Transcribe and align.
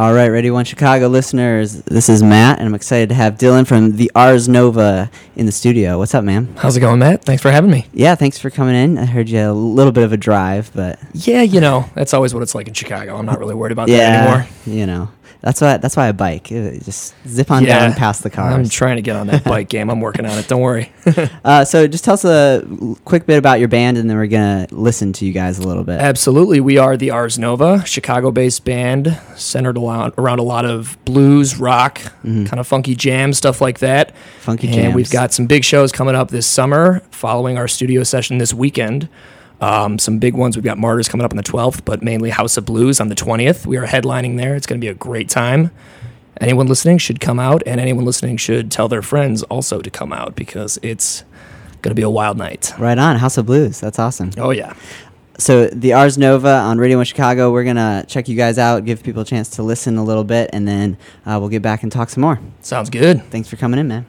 All 0.00 0.14
right, 0.14 0.28
Radio 0.28 0.54
One 0.54 0.64
Chicago 0.64 1.08
listeners, 1.08 1.82
this 1.82 2.08
is 2.08 2.22
Matt, 2.22 2.58
and 2.58 2.66
I'm 2.66 2.74
excited 2.74 3.10
to 3.10 3.14
have 3.16 3.34
Dylan 3.34 3.66
from 3.66 3.96
the 3.98 4.10
Ars 4.14 4.48
Nova 4.48 5.10
in 5.36 5.44
the 5.44 5.52
studio. 5.52 5.98
What's 5.98 6.14
up, 6.14 6.24
man? 6.24 6.54
How's 6.56 6.74
it 6.74 6.80
going, 6.80 7.00
Matt? 7.00 7.22
Thanks 7.22 7.42
for 7.42 7.50
having 7.50 7.70
me. 7.70 7.86
Yeah, 7.92 8.14
thanks 8.14 8.38
for 8.38 8.48
coming 8.48 8.74
in. 8.74 8.96
I 8.96 9.04
heard 9.04 9.28
you 9.28 9.40
a 9.40 9.52
little 9.52 9.92
bit 9.92 10.02
of 10.02 10.14
a 10.14 10.16
drive, 10.16 10.70
but 10.74 10.98
Yeah, 11.12 11.42
you 11.42 11.60
know, 11.60 11.84
that's 11.94 12.14
always 12.14 12.32
what 12.32 12.42
it's 12.42 12.54
like 12.54 12.66
in 12.66 12.72
Chicago. 12.72 13.14
I'm 13.14 13.26
not 13.26 13.38
really 13.38 13.54
worried 13.54 13.72
about 13.72 13.88
that 13.88 13.92
yeah, 13.94 14.22
anymore. 14.22 14.48
you 14.64 14.86
know, 14.86 15.10
that's 15.42 15.60
why 15.60 15.76
that's 15.78 15.96
why 15.96 16.08
I 16.08 16.12
bike. 16.12 16.52
Uh, 16.52 16.72
Just 16.84 17.14
zip 17.26 17.50
on 17.50 17.64
down 17.64 17.94
past 17.94 18.22
the 18.22 18.30
cars. 18.30 18.54
I'm 18.54 18.68
trying 18.68 18.96
to 18.96 19.02
get 19.02 19.16
on 19.16 19.26
that 19.28 19.42
bike 19.44 19.68
game. 19.70 19.88
I'm 19.90 20.00
working 20.00 20.26
on 20.26 20.38
it. 20.38 20.48
Don't 20.48 20.60
worry. 20.60 20.92
uh, 21.44 21.64
so 21.64 21.86
just 21.86 22.04
tell 22.04 22.14
us 22.14 22.24
a 22.24 22.62
l- 22.80 22.98
quick 23.04 23.26
bit 23.26 23.38
about 23.38 23.58
your 23.58 23.68
band, 23.68 23.96
and 23.98 24.08
then 24.10 24.16
we're 24.16 24.26
gonna 24.26 24.66
listen 24.70 25.12
to 25.14 25.24
you 25.24 25.32
guys 25.32 25.58
a 25.58 25.66
little 25.66 25.84
bit. 25.84 26.00
Absolutely. 26.00 26.60
We 26.60 26.78
are 26.78 26.96
the 26.96 27.10
Ars 27.10 27.38
Nova, 27.38 27.84
Chicago 27.86 28.30
based 28.30 28.64
band 28.64 29.18
centered 29.36 29.78
around, 29.78 30.12
around 30.18 30.38
a 30.40 30.42
lot 30.44 30.64
of 30.64 30.96
blues, 31.04 31.58
rock, 31.58 32.00
kind 32.22 32.58
of 32.58 32.66
funky 32.66 32.94
jam, 32.94 33.32
stuff 33.32 33.60
like 33.60 33.78
that. 33.78 34.08
Mm-hmm. 34.14 34.38
Funky 34.40 34.66
and 34.68 34.76
jams. 34.76 34.94
we've 34.94 35.10
got 35.10 35.32
some 35.32 35.46
big 35.46 35.64
shows 35.64 35.92
coming 35.92 36.14
up 36.14 36.30
this 36.30 36.46
summer 36.46 37.00
following 37.10 37.56
our 37.56 37.68
studio 37.68 38.02
session 38.02 38.38
this 38.38 38.52
weekend. 38.52 39.08
Um, 39.60 39.98
some 39.98 40.18
big 40.18 40.34
ones. 40.34 40.56
We've 40.56 40.64
got 40.64 40.78
Martyrs 40.78 41.08
coming 41.08 41.24
up 41.24 41.32
on 41.32 41.36
the 41.36 41.42
12th, 41.42 41.84
but 41.84 42.02
mainly 42.02 42.30
House 42.30 42.56
of 42.56 42.64
Blues 42.64 43.00
on 43.00 43.08
the 43.08 43.14
20th. 43.14 43.66
We 43.66 43.76
are 43.76 43.86
headlining 43.86 44.36
there. 44.36 44.54
It's 44.56 44.66
going 44.66 44.80
to 44.80 44.84
be 44.84 44.88
a 44.88 44.94
great 44.94 45.28
time. 45.28 45.70
Anyone 46.40 46.66
listening 46.66 46.96
should 46.98 47.20
come 47.20 47.38
out, 47.38 47.62
and 47.66 47.78
anyone 47.80 48.06
listening 48.06 48.38
should 48.38 48.70
tell 48.70 48.88
their 48.88 49.02
friends 49.02 49.42
also 49.44 49.80
to 49.82 49.90
come 49.90 50.12
out 50.12 50.34
because 50.34 50.78
it's 50.82 51.24
going 51.82 51.90
to 51.90 51.94
be 51.94 52.02
a 52.02 52.08
wild 52.08 52.38
night. 52.38 52.72
Right 52.78 52.96
on, 52.96 53.16
House 53.16 53.36
of 53.36 53.44
Blues. 53.46 53.80
That's 53.80 53.98
awesome. 53.98 54.30
Oh, 54.38 54.50
yeah. 54.50 54.72
So 55.36 55.68
the 55.68 55.94
Ars 55.94 56.18
Nova 56.18 56.48
on 56.48 56.78
Radio 56.78 56.98
One 56.98 57.06
Chicago. 57.06 57.50
We're 57.50 57.64
gonna 57.64 58.04
check 58.06 58.28
you 58.28 58.36
guys 58.36 58.58
out, 58.58 58.84
give 58.84 59.02
people 59.02 59.22
a 59.22 59.24
chance 59.24 59.48
to 59.50 59.62
listen 59.62 59.96
a 59.96 60.04
little 60.04 60.24
bit, 60.24 60.50
and 60.52 60.68
then 60.68 60.98
uh, 61.24 61.38
we'll 61.40 61.48
get 61.48 61.62
back 61.62 61.82
and 61.82 61.90
talk 61.90 62.10
some 62.10 62.20
more. 62.20 62.38
Sounds 62.60 62.90
good. 62.90 63.24
Thanks 63.30 63.48
for 63.48 63.56
coming 63.56 63.80
in, 63.80 63.88
man. 63.88 64.04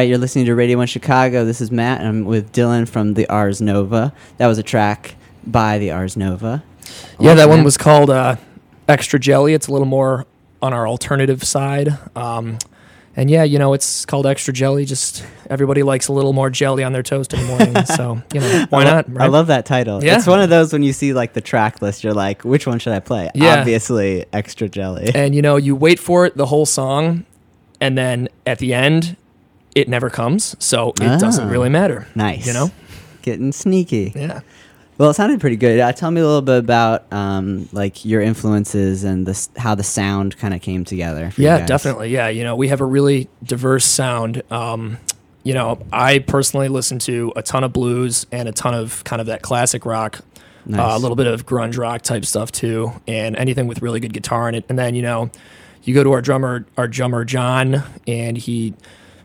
Right, 0.00 0.08
you're 0.08 0.16
listening 0.16 0.46
to 0.46 0.54
Radio 0.54 0.78
1 0.78 0.86
Chicago. 0.86 1.44
This 1.44 1.60
is 1.60 1.70
Matt, 1.70 2.00
and 2.00 2.08
I'm 2.08 2.24
with 2.24 2.52
Dylan 2.52 2.88
from 2.88 3.12
the 3.12 3.28
Ars 3.28 3.60
Nova. 3.60 4.14
That 4.38 4.46
was 4.46 4.56
a 4.56 4.62
track 4.62 5.14
by 5.46 5.78
the 5.78 5.90
Ars 5.90 6.16
Nova. 6.16 6.64
Yeah, 7.18 7.34
that 7.34 7.50
one 7.50 7.64
was 7.64 7.76
called 7.76 8.08
uh, 8.08 8.36
Extra 8.88 9.20
Jelly. 9.20 9.52
It's 9.52 9.66
a 9.66 9.72
little 9.72 9.86
more 9.86 10.24
on 10.62 10.72
our 10.72 10.88
alternative 10.88 11.44
side. 11.44 11.98
Um, 12.16 12.56
and 13.14 13.28
yeah, 13.28 13.42
you 13.42 13.58
know, 13.58 13.74
it's 13.74 14.06
called 14.06 14.26
Extra 14.26 14.54
Jelly. 14.54 14.86
Just 14.86 15.22
everybody 15.50 15.82
likes 15.82 16.08
a 16.08 16.14
little 16.14 16.32
more 16.32 16.48
jelly 16.48 16.82
on 16.82 16.94
their 16.94 17.02
toast 17.02 17.34
in 17.34 17.40
the 17.40 17.46
morning. 17.46 17.84
so, 17.84 18.22
you 18.32 18.40
know, 18.40 18.66
why 18.70 18.80
I 18.80 18.84
not? 18.84 19.08
I 19.10 19.12
right? 19.12 19.30
love 19.30 19.48
that 19.48 19.66
title. 19.66 20.02
Yeah. 20.02 20.16
It's 20.16 20.26
one 20.26 20.40
of 20.40 20.48
those 20.48 20.72
when 20.72 20.82
you 20.82 20.94
see 20.94 21.12
like 21.12 21.34
the 21.34 21.42
track 21.42 21.82
list, 21.82 22.04
you're 22.04 22.14
like, 22.14 22.42
which 22.42 22.66
one 22.66 22.78
should 22.78 22.94
I 22.94 23.00
play? 23.00 23.28
Yeah. 23.34 23.58
Obviously, 23.58 24.24
Extra 24.32 24.66
Jelly. 24.66 25.10
and 25.14 25.34
you 25.34 25.42
know 25.42 25.56
you 25.56 25.76
wait 25.76 25.98
for 25.98 26.24
it 26.24 26.38
the 26.38 26.46
whole 26.46 26.64
song 26.64 27.26
and 27.82 27.98
then 27.98 28.30
at 28.46 28.60
the 28.60 28.72
end 28.72 29.18
it 29.74 29.88
never 29.88 30.10
comes 30.10 30.56
so 30.58 30.90
it 31.00 31.20
doesn't 31.20 31.48
Ah. 31.48 31.50
really 31.50 31.68
matter 31.68 32.06
nice. 32.14 32.46
you 32.46 32.52
know 32.52 32.70
Getting 33.22 33.52
sneaky. 33.52 34.12
yeah 34.16 34.40
Well, 34.96 35.10
it 35.10 35.14
sounded 35.14 35.40
pretty 35.40 35.56
good. 35.56 35.78
Uh, 35.80 35.92
tell 35.92 36.10
me 36.10 36.20
a 36.20 36.26
little 36.26 36.42
bit 36.42 36.58
about 36.58 37.10
um, 37.12 37.68
like 37.72 38.04
your 38.04 38.20
influences 38.22 39.02
and 39.04 39.24
the, 39.26 39.48
how 39.60 39.74
the 39.74 39.82
sound 39.82 40.36
kind 40.38 40.52
of 40.54 40.60
came 40.62 40.84
together. 40.84 41.32
Yeah 41.36 41.64
definitely 41.66 42.10
yeah 42.10 42.28
you 42.28 42.44
know 42.44 42.56
we 42.56 42.68
have 42.68 42.80
a 42.80 42.84
really 42.86 43.28
diverse 43.44 43.84
sound 43.84 44.42
um, 44.50 44.98
you 45.42 45.54
know 45.54 45.78
i 45.92 46.18
personally 46.18 46.68
listen 46.68 46.98
to 47.00 47.32
a 47.36 47.42
ton 47.42 47.64
of 47.64 47.72
blues 47.72 48.26
and 48.32 48.48
a 48.48 48.52
ton 48.52 48.74
of 48.74 49.02
kind 49.04 49.20
of 49.20 49.26
that 49.26 49.40
classic 49.42 49.84
rock 49.86 50.20
uh, 50.72 50.76
a 50.78 50.98
little 50.98 51.16
bit 51.16 51.26
of 51.26 51.46
grunge 51.46 51.78
rock 51.78 52.02
type 52.02 52.24
stuff 52.26 52.52
too 52.52 52.92
and 53.08 53.36
anything 53.36 53.66
with 53.66 53.80
really 53.82 54.00
good 54.00 54.12
guitar 54.12 54.48
in 54.50 54.54
it 54.54 54.64
and 54.68 54.78
then 54.78 54.94
you 54.94 55.00
know 55.02 55.30
you 55.82 55.94
go 55.94 56.04
to 56.04 56.12
our 56.12 56.20
drummer 56.20 56.66
our 56.76 56.86
drummer 56.86 57.24
john 57.24 57.82
and 58.06 58.36
he 58.36 58.74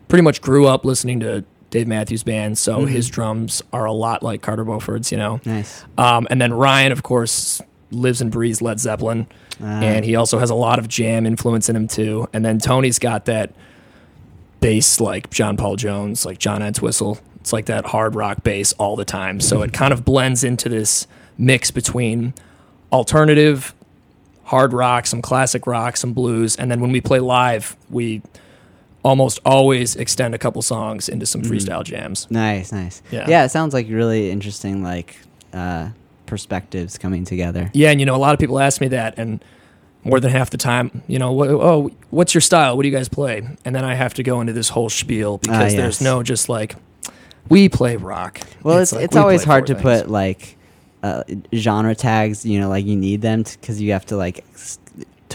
pretty 0.08 0.22
much 0.22 0.40
grew 0.40 0.66
up 0.66 0.84
listening 0.84 1.20
to 1.20 1.44
dave 1.70 1.86
matthews 1.88 2.22
band 2.22 2.56
so 2.58 2.78
Mm-hmm. 2.78 2.86
his 2.88 3.08
drums 3.08 3.62
are 3.72 3.84
a 3.84 3.92
lot 3.92 4.22
like 4.22 4.40
carter 4.42 4.64
beauford's 4.64 5.10
you 5.10 5.18
know 5.18 5.40
Nice. 5.44 5.84
um, 5.98 6.26
and 6.30 6.40
then 6.40 6.52
ryan 6.54 6.92
of 6.92 7.02
course 7.02 7.60
lives 7.90 8.20
and 8.20 8.30
breathes 8.30 8.60
led 8.62 8.78
zeppelin 8.80 9.26
Ah. 9.60 9.80
and 9.80 10.04
he 10.04 10.16
also 10.16 10.38
has 10.38 10.50
a 10.50 10.54
lot 10.54 10.78
of 10.78 10.86
jam 10.86 11.24
influence 11.24 11.68
in 11.70 11.76
him 11.76 11.88
too 11.88 12.28
and 12.34 12.44
then 12.44 12.58
tony's 12.58 12.98
got 12.98 13.24
that 13.24 13.52
bass 14.60 15.00
like 15.00 15.30
john 15.30 15.56
paul 15.56 15.76
jones 15.76 16.24
like 16.26 16.38
john 16.38 16.62
entwistle 16.62 17.18
it's 17.40 17.52
like 17.52 17.66
that 17.66 17.86
hard 17.86 18.14
rock 18.14 18.42
bass 18.42 18.72
all 18.74 18.96
the 18.96 19.04
time 19.04 19.40
so 19.40 19.62
it 19.62 19.72
kind 19.72 19.92
of 19.92 20.04
blends 20.04 20.44
into 20.44 20.68
this 20.68 21.06
mix 21.38 21.70
between 21.70 22.34
alternative 22.92 23.74
hard 24.44 24.72
rock 24.72 25.06
some 25.06 25.20
classic 25.22 25.66
rock 25.66 25.96
some 25.96 26.12
blues 26.12 26.56
and 26.56 26.70
then 26.70 26.80
when 26.80 26.92
we 26.92 27.00
play 27.00 27.18
live 27.20 27.76
we 27.90 28.22
almost 29.02 29.38
always 29.44 29.94
extend 29.96 30.34
a 30.34 30.38
couple 30.38 30.60
songs 30.62 31.08
into 31.08 31.26
some 31.26 31.42
freestyle 31.42 31.84
jams 31.84 32.26
Nice, 32.30 32.72
nice. 32.72 33.02
Yeah. 33.12 33.26
yeah. 33.28 33.44
It 33.44 33.50
sounds 33.50 33.72
like 33.74 33.86
really 33.88 34.30
interesting, 34.30 34.82
like 34.82 35.16
uh, 35.52 35.90
perspectives 36.26 36.98
coming 36.98 37.24
together. 37.24 37.70
Yeah, 37.72 37.90
and 37.90 38.00
you 38.00 38.06
know, 38.06 38.16
a 38.16 38.18
lot 38.18 38.34
of 38.34 38.40
people 38.40 38.58
ask 38.58 38.80
me 38.80 38.88
that, 38.88 39.14
and 39.18 39.44
more 40.04 40.20
than 40.20 40.30
half 40.30 40.50
the 40.50 40.56
time, 40.58 41.02
you 41.08 41.18
know, 41.18 41.32
"Wha- 41.32 41.46
oh, 41.46 41.90
what's 42.10 42.34
your 42.34 42.40
style? 42.40 42.76
What 42.76 42.82
do 42.82 42.88
you 42.88 42.94
guys 42.96 43.08
play? 43.08 43.46
And 43.64 43.74
then 43.74 43.84
I 43.84 43.94
have 43.94 44.14
to 44.14 44.22
go 44.22 44.40
into 44.40 44.52
this 44.52 44.68
whole 44.70 44.88
spiel 44.88 45.38
because 45.38 45.72
Ah, 45.74 45.76
there's 45.76 46.00
no 46.00 46.22
just 46.22 46.48
like 46.48 46.74
we 47.48 47.68
play 47.68 47.96
rock. 47.96 48.40
Well, 48.64 48.78
it's 48.78 48.92
like, 48.92 49.04
it's 49.04 49.16
always 49.16 49.44
hard 49.44 49.66
to 49.68 49.74
things. 49.74 49.82
put 50.02 50.10
like 50.10 50.56
uh, 51.02 51.22
genre 51.54 51.94
tags. 51.94 52.44
You 52.44 52.58
know, 52.60 52.68
like 52.68 52.84
you 52.86 52.96
need 52.96 53.20
them 53.22 53.44
because 53.44 53.80
you 53.80 53.92
have 53.92 54.06
to 54.06 54.16
like 54.16 54.44
s- 54.54 54.78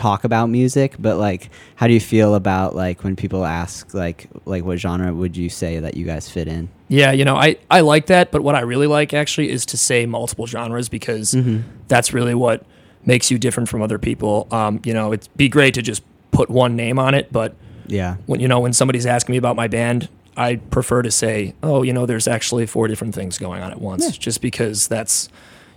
talk 0.01 0.23
about 0.23 0.47
music. 0.49 0.95
But 0.99 1.17
like, 1.17 1.49
how 1.75 1.87
do 1.87 1.93
you 1.93 1.99
feel 1.99 2.35
about 2.35 2.75
like 2.75 3.03
when 3.03 3.15
people 3.15 3.45
ask 3.45 3.93
like 3.93 4.27
like 4.45 4.63
what 4.63 4.77
genre 4.79 5.13
would 5.13 5.37
you 5.37 5.49
say 5.49 5.79
that 5.79 5.95
you 5.95 6.05
guys 6.05 6.29
fit 6.29 6.47
in? 6.47 6.69
Yeah, 6.87 7.11
you 7.11 7.23
know, 7.25 7.35
I 7.37 7.57
I 7.69 7.81
like 7.81 8.07
that, 8.07 8.31
but 8.31 8.41
what 8.43 8.55
I 8.55 8.61
really 8.61 8.87
like 8.87 9.13
actually 9.13 9.49
is 9.49 9.65
to 9.67 9.77
say 9.77 10.05
multiple 10.05 10.47
genres 10.47 10.89
because 10.89 11.31
Mm-hmm. 11.31 11.59
that's 11.87 12.13
really 12.13 12.35
what 12.35 12.65
makes 13.05 13.31
you 13.31 13.37
different 13.39 13.69
from 13.69 13.81
other 13.81 13.97
people. 13.97 14.47
Um, 14.51 14.79
you 14.85 14.93
know, 14.93 15.13
it'd 15.13 15.29
be 15.35 15.49
great 15.49 15.73
to 15.75 15.81
just 15.81 16.03
put 16.31 16.49
one 16.49 16.75
name 16.75 16.99
on 16.99 17.13
it, 17.13 17.31
but 17.31 17.55
Yeah. 17.87 18.15
when 18.25 18.39
you 18.39 18.47
know 18.47 18.59
when 18.59 18.73
somebody's 18.73 19.05
asking 19.05 19.33
me 19.33 19.37
about 19.37 19.55
my 19.55 19.67
band 19.67 20.07
i 20.37 20.55
prefer 20.55 21.01
to 21.01 21.11
say 21.11 21.53
oh 21.61 21.83
you 21.83 21.91
know 21.91 22.05
there's 22.05 22.25
actually 22.25 22.65
four 22.65 22.87
different 22.87 23.13
things 23.13 23.37
going 23.37 23.61
on 23.61 23.69
at 23.69 23.81
once 23.81 24.05
Yeah. 24.05 24.11
just 24.11 24.39
because 24.41 24.87
that's 24.87 25.27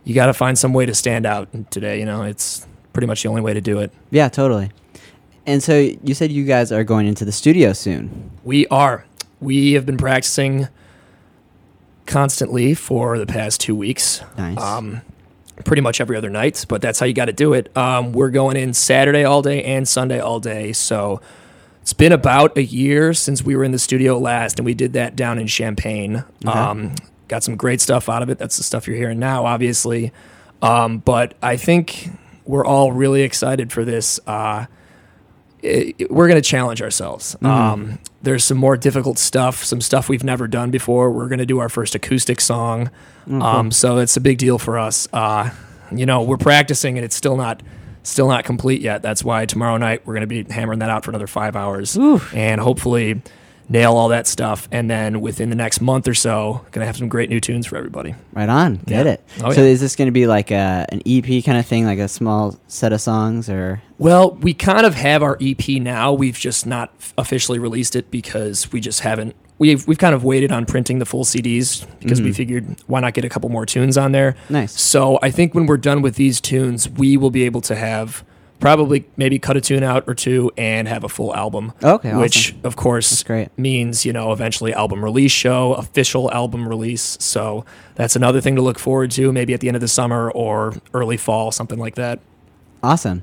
you 0.05 0.15
got 0.15 0.27
to 0.27 0.33
find 0.33 0.57
some 0.57 0.73
way 0.73 0.87
to 0.87 0.95
stand 0.95 1.27
out 1.27 1.49
today 1.73 1.99
you 1.99 2.05
know 2.07 2.23
it's 2.23 2.65
pretty 2.95 3.07
much 3.07 3.23
the 3.23 3.29
only 3.29 3.43
way 3.43 3.53
to 3.53 3.61
do 3.61 3.79
it 3.81 3.93
Yeah, 4.11 4.29
totally. 4.31 4.71
And 5.47 5.63
so 5.63 5.77
you 5.79 6.15
said 6.15 6.33
you 6.33 6.45
guys 6.45 6.73
are 6.73 6.85
going 6.85 7.07
into 7.07 7.27
the 7.27 7.33
studio 7.33 7.75
soon. 7.75 8.31
we 8.45 8.67
are 8.69 9.05
we 9.41 9.73
have 9.75 9.85
been 9.85 9.99
practicing 9.99 10.69
constantly 12.07 12.75
for 12.75 13.19
the 13.19 13.27
past 13.27 13.61
two 13.61 13.75
weeks 13.75 14.23
Nice. 14.39 14.59
um, 14.61 15.01
pretty 15.65 15.83
much 15.83 16.01
every 16.01 16.17
other 16.17 16.31
night, 16.31 16.65
but 16.69 16.81
that's 16.83 16.99
how 16.99 17.07
you 17.07 17.15
got 17.15 17.27
to 17.27 17.33
do 17.33 17.53
it. 17.55 17.75
Um, 17.77 18.13
we're 18.13 18.31
going 18.31 18.57
in 18.57 18.75
Saturday 18.75 19.25
all 19.25 19.41
day 19.43 19.63
and 19.63 19.87
Sunday 19.87 20.19
all 20.21 20.41
day. 20.41 20.73
So 20.73 21.21
it's 21.81 21.93
been 21.93 22.13
about 22.13 22.57
a 22.57 22.63
year 22.65 23.13
since 23.15 23.43
we 23.43 23.55
were 23.55 23.65
in 23.65 23.71
the 23.73 23.79
studio 23.79 24.19
last, 24.19 24.59
and 24.59 24.67
we 24.67 24.75
did 24.75 24.95
that 24.95 25.15
down 25.17 25.39
in 25.39 25.47
Champaign. 25.47 26.25
Um, 26.47 26.95
got 27.29 27.43
some 27.45 27.57
great 27.57 27.81
stuff 27.81 28.09
out 28.09 28.23
of 28.23 28.31
it. 28.31 28.39
That's 28.39 28.57
the 28.57 28.63
stuff 28.65 28.87
you're 28.89 28.97
hearing 28.97 29.19
now, 29.19 29.45
obviously. 29.47 30.13
Um, 30.63 30.99
but 30.99 31.35
I 31.43 31.57
think 31.57 32.09
we're 32.45 32.65
all 32.65 32.93
really 32.93 33.23
excited 33.23 33.73
for 33.73 33.85
this. 33.85 34.21
Uh, 34.27 34.67
it, 35.63 35.95
it- 35.99 36.11
we're 36.11 36.29
going 36.29 36.41
to 36.41 36.47
challenge 36.49 36.83
ourselves. 36.83 37.37
Um, 37.43 37.99
there's 38.23 38.45
some 38.45 38.59
more 38.59 38.77
difficult 38.77 39.19
stuff, 39.19 39.65
some 39.65 39.81
stuff 39.81 40.09
we've 40.09 40.25
never 40.25 40.47
done 40.49 40.71
before. 40.71 41.11
We're 41.11 41.29
going 41.29 41.39
to 41.39 41.47
do 41.47 41.59
our 41.59 41.69
first 41.69 41.95
acoustic 41.95 42.41
song. 42.41 42.91
Um, 43.31 43.71
so 43.71 43.99
it's 43.99 44.17
a 44.17 44.21
big 44.21 44.39
deal 44.39 44.59
for 44.59 44.79
us. 44.79 45.09
Uh, 45.13 45.51
you 45.95 46.07
know, 46.07 46.23
we're 46.23 46.37
practicing 46.39 46.97
and 46.99 47.05
it's 47.05 47.17
still 47.17 47.37
not 47.37 47.63
still 48.03 48.29
not 48.29 48.45
complete 48.45 48.83
yet. 48.83 49.01
That's 49.01 49.25
why 49.25 49.47
tomorrow 49.47 49.77
night 49.79 50.07
we're 50.07 50.15
going 50.15 50.29
to 50.29 50.45
be 50.45 50.45
hammering 50.53 50.81
that 50.81 50.91
out 50.91 51.05
for 51.05 51.11
another 51.11 51.27
five 51.27 51.57
hours 51.57 51.97
and 52.35 52.61
hopefully 52.61 53.23
nail 53.69 53.97
all 53.97 54.09
that 54.09 54.27
stuff. 54.27 54.69
And 54.71 54.91
then 54.91 55.21
within 55.21 55.51
the 55.51 55.57
next 55.57 55.81
month 55.81 56.09
or 56.09 56.15
so, 56.15 56.65
to 56.73 56.85
have 56.85 56.97
some 56.97 57.09
great 57.09 57.31
new 57.31 57.41
tunes 57.41 57.67
for 57.67 57.77
everybody. 57.77 58.15
Right 58.33 58.49
on. 58.49 58.77
Get 58.87 59.07
Yeah. 59.07 59.13
it. 59.13 59.25
Oh, 59.43 59.53
so 59.53 59.63
yeah. 59.63 59.69
is 59.69 59.81
this 59.81 59.95
to 59.97 60.11
be 60.11 60.27
like 60.27 60.51
a, 60.51 60.87
an 60.91 61.03
EP 61.07 61.45
kind 61.45 61.59
of 61.59 61.67
thing, 61.67 61.85
like 61.85 61.99
a 61.99 62.09
small 62.09 62.59
set 62.69 62.93
of 62.93 63.01
songs, 63.01 63.49
or 63.49 63.83
Well, 63.99 64.37
we 64.41 64.55
kind 64.55 64.85
of 64.85 64.95
have 64.95 65.23
our 65.23 65.39
EP 65.41 65.69
now. 65.81 66.13
We've 66.13 66.39
just 66.39 66.67
not 66.67 66.93
officially 67.17 67.59
released 67.59 67.97
it 67.97 68.11
because 68.11 68.71
we 68.73 68.81
just 68.81 69.01
haven't. 69.01 69.35
We've 69.59 69.87
we've 69.87 69.99
kind 69.99 70.15
of 70.15 70.25
waited 70.25 70.51
on 70.51 70.67
printing 70.67 70.99
the 70.99 71.07
full 71.07 71.25
CDs 71.25 71.87
because 72.01 72.21
we 72.21 72.31
mm. 72.31 72.37
figured 72.37 72.83
why 72.89 73.01
not 73.01 73.15
get 73.15 73.25
a 73.25 73.29
couple 73.29 73.49
more 73.49 73.65
tunes 73.65 73.97
on 73.97 74.11
there. 74.13 74.35
Nice. 74.51 74.79
So 74.81 75.19
I 75.23 75.31
think 75.31 75.55
when 75.55 75.67
we're 75.67 75.77
done 75.77 76.03
with 76.03 76.17
these 76.17 76.41
tunes, 76.41 76.89
we 76.89 77.17
will 77.17 77.31
be 77.31 77.45
able 77.45 77.61
to 77.63 77.77
have 77.77 78.25
probably 78.61 79.07
maybe 79.17 79.39
cut 79.39 79.57
a 79.57 79.61
tune 79.61 79.83
out 79.83 80.05
or 80.07 80.15
two 80.15 80.51
and 80.57 80.89
have 80.89 81.05
a 81.05 81.09
full 81.09 81.35
album. 81.35 81.73
Okay, 81.83 82.15
Which 82.17 82.51
awesome. 82.53 82.61
of 82.65 82.77
course 82.77 83.11
That's 83.11 83.23
great. 83.23 83.49
means 83.59 84.07
you 84.07 84.13
know 84.13 84.33
eventually 84.33 84.73
album 84.73 85.05
release 85.05 85.33
show, 85.33 85.75
official 85.75 86.33
album 86.33 86.69
release. 86.69 87.17
So 87.21 87.65
that's 87.95 88.17
another 88.17 88.41
thing 88.41 88.57
to 88.57 88.63
look 88.63 88.79
forward 88.79 89.11
to. 89.13 89.33
Maybe 89.33 89.53
at 89.55 89.61
the 89.61 89.69
end 89.69 89.77
of 89.77 89.81
the 89.81 89.89
summer 89.89 90.31
or 90.31 90.75
early 90.95 91.17
fall, 91.17 91.51
something 91.53 91.79
like 91.79 91.97
that. 91.97 92.21
awesome? 92.83 93.23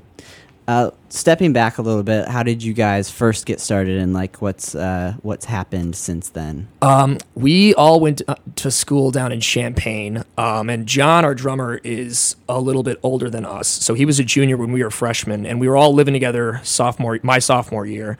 Uh, 0.68 0.92
stepping 1.08 1.52
back 1.52 1.78
a 1.78 1.82
little 1.82 2.04
bit, 2.04 2.28
how 2.28 2.44
did 2.44 2.62
you 2.62 2.72
guys 2.72 3.10
first 3.10 3.46
get 3.46 3.58
started, 3.58 3.98
and 3.98 4.14
like 4.14 4.40
what's 4.40 4.76
uh, 4.76 5.14
what's 5.22 5.46
happened 5.46 5.96
since 5.96 6.28
then? 6.28 6.68
Um, 6.80 7.18
we 7.34 7.74
all 7.74 7.98
went 7.98 8.22
uh, 8.28 8.36
to 8.56 8.70
school 8.70 9.10
down 9.10 9.32
in 9.32 9.40
Champaign, 9.40 10.22
um, 10.38 10.70
and 10.70 10.86
John, 10.86 11.24
our 11.24 11.34
drummer, 11.34 11.80
is 11.82 12.36
a 12.48 12.60
little 12.60 12.84
bit 12.84 13.00
older 13.02 13.28
than 13.28 13.44
us. 13.44 13.66
So 13.66 13.94
he 13.94 14.04
was 14.04 14.20
a 14.20 14.24
junior 14.24 14.56
when 14.56 14.70
we 14.70 14.84
were 14.84 14.90
freshmen, 14.90 15.44
and 15.46 15.60
we 15.60 15.68
were 15.68 15.76
all 15.76 15.92
living 15.92 16.14
together 16.14 16.60
sophomore, 16.62 17.18
my 17.24 17.40
sophomore 17.40 17.84
year. 17.84 18.16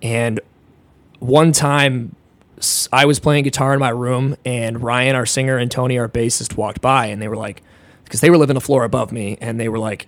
And 0.00 0.38
one 1.18 1.50
time, 1.50 2.14
I 2.92 3.04
was 3.04 3.18
playing 3.18 3.42
guitar 3.42 3.74
in 3.74 3.80
my 3.80 3.90
room, 3.90 4.36
and 4.44 4.80
Ryan, 4.80 5.16
our 5.16 5.26
singer, 5.26 5.58
and 5.58 5.68
Tony, 5.68 5.98
our 5.98 6.08
bassist, 6.08 6.56
walked 6.56 6.80
by, 6.80 7.06
and 7.06 7.20
they 7.20 7.26
were 7.26 7.36
like, 7.36 7.62
because 8.04 8.20
they 8.20 8.30
were 8.30 8.38
living 8.38 8.56
a 8.56 8.60
floor 8.60 8.84
above 8.84 9.10
me, 9.10 9.36
and 9.40 9.58
they 9.58 9.68
were 9.68 9.80
like. 9.80 10.06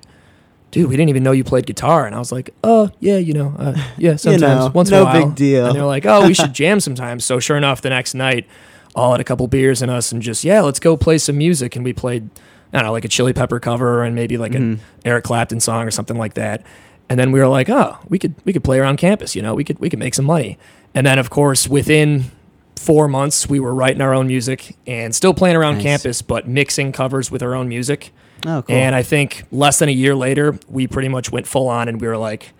Dude, 0.72 0.88
we 0.88 0.96
didn't 0.96 1.10
even 1.10 1.22
know 1.22 1.32
you 1.32 1.44
played 1.44 1.66
guitar, 1.66 2.06
and 2.06 2.14
I 2.14 2.18
was 2.18 2.32
like, 2.32 2.50
"Oh, 2.64 2.90
yeah, 2.98 3.18
you 3.18 3.34
know, 3.34 3.54
uh, 3.58 3.76
yeah, 3.98 4.16
sometimes, 4.16 4.42
know, 4.42 4.70
once 4.74 4.90
in 4.90 4.96
a 4.96 5.04
while." 5.04 5.20
No 5.20 5.26
big 5.26 5.34
deal. 5.36 5.66
And 5.66 5.76
they're 5.76 5.84
like, 5.84 6.06
"Oh, 6.06 6.26
we 6.26 6.32
should 6.34 6.52
jam 6.54 6.80
sometimes." 6.80 7.24
So 7.24 7.38
sure 7.38 7.56
enough, 7.58 7.82
the 7.82 7.90
next 7.90 8.14
night, 8.14 8.46
all 8.94 9.12
had 9.12 9.20
a 9.20 9.24
couple 9.24 9.46
beers 9.48 9.82
in 9.82 9.90
us, 9.90 10.10
and 10.12 10.20
just 10.22 10.42
yeah, 10.44 10.62
let's 10.62 10.80
go 10.80 10.96
play 10.96 11.18
some 11.18 11.36
music. 11.38 11.76
And 11.76 11.84
we 11.84 11.92
played, 11.92 12.30
I 12.72 12.78
don't 12.78 12.86
know, 12.86 12.92
like 12.92 13.04
a 13.04 13.08
Chili 13.08 13.34
Pepper 13.34 13.60
cover, 13.60 14.02
and 14.02 14.14
maybe 14.14 14.38
like 14.38 14.54
an 14.54 14.80
Eric 15.04 15.24
Clapton 15.24 15.60
song 15.60 15.86
or 15.86 15.90
something 15.90 16.16
like 16.16 16.34
that. 16.34 16.64
And 17.10 17.20
then 17.20 17.32
we 17.32 17.40
were 17.40 17.48
like, 17.48 17.68
"Oh, 17.68 17.98
we 18.08 18.18
could 18.18 18.34
we 18.46 18.54
could 18.54 18.64
play 18.64 18.78
around 18.78 18.96
campus, 18.96 19.36
you 19.36 19.42
know, 19.42 19.54
we 19.54 19.64
could 19.64 19.78
we 19.78 19.90
could 19.90 19.98
make 19.98 20.14
some 20.14 20.24
money." 20.24 20.58
And 20.94 21.06
then 21.06 21.18
of 21.18 21.28
course, 21.28 21.68
within 21.68 22.30
four 22.76 23.08
months, 23.08 23.46
we 23.46 23.60
were 23.60 23.74
writing 23.74 24.00
our 24.00 24.14
own 24.14 24.26
music 24.26 24.74
and 24.86 25.14
still 25.14 25.34
playing 25.34 25.54
around 25.56 25.74
Nice. 25.74 25.82
campus, 25.82 26.22
but 26.22 26.48
mixing 26.48 26.92
covers 26.92 27.30
with 27.30 27.42
our 27.42 27.54
own 27.54 27.68
music. 27.68 28.12
Oh, 28.46 28.62
cool. 28.62 28.74
And 28.74 28.94
I 28.94 29.02
think 29.02 29.44
less 29.52 29.78
than 29.78 29.88
a 29.88 29.92
year 29.92 30.14
later, 30.14 30.58
we 30.68 30.86
pretty 30.86 31.08
much 31.08 31.30
went 31.30 31.46
full 31.46 31.68
on 31.68 31.88
and 31.88 32.00
we 32.00 32.06
were 32.06 32.16
like, 32.16 32.52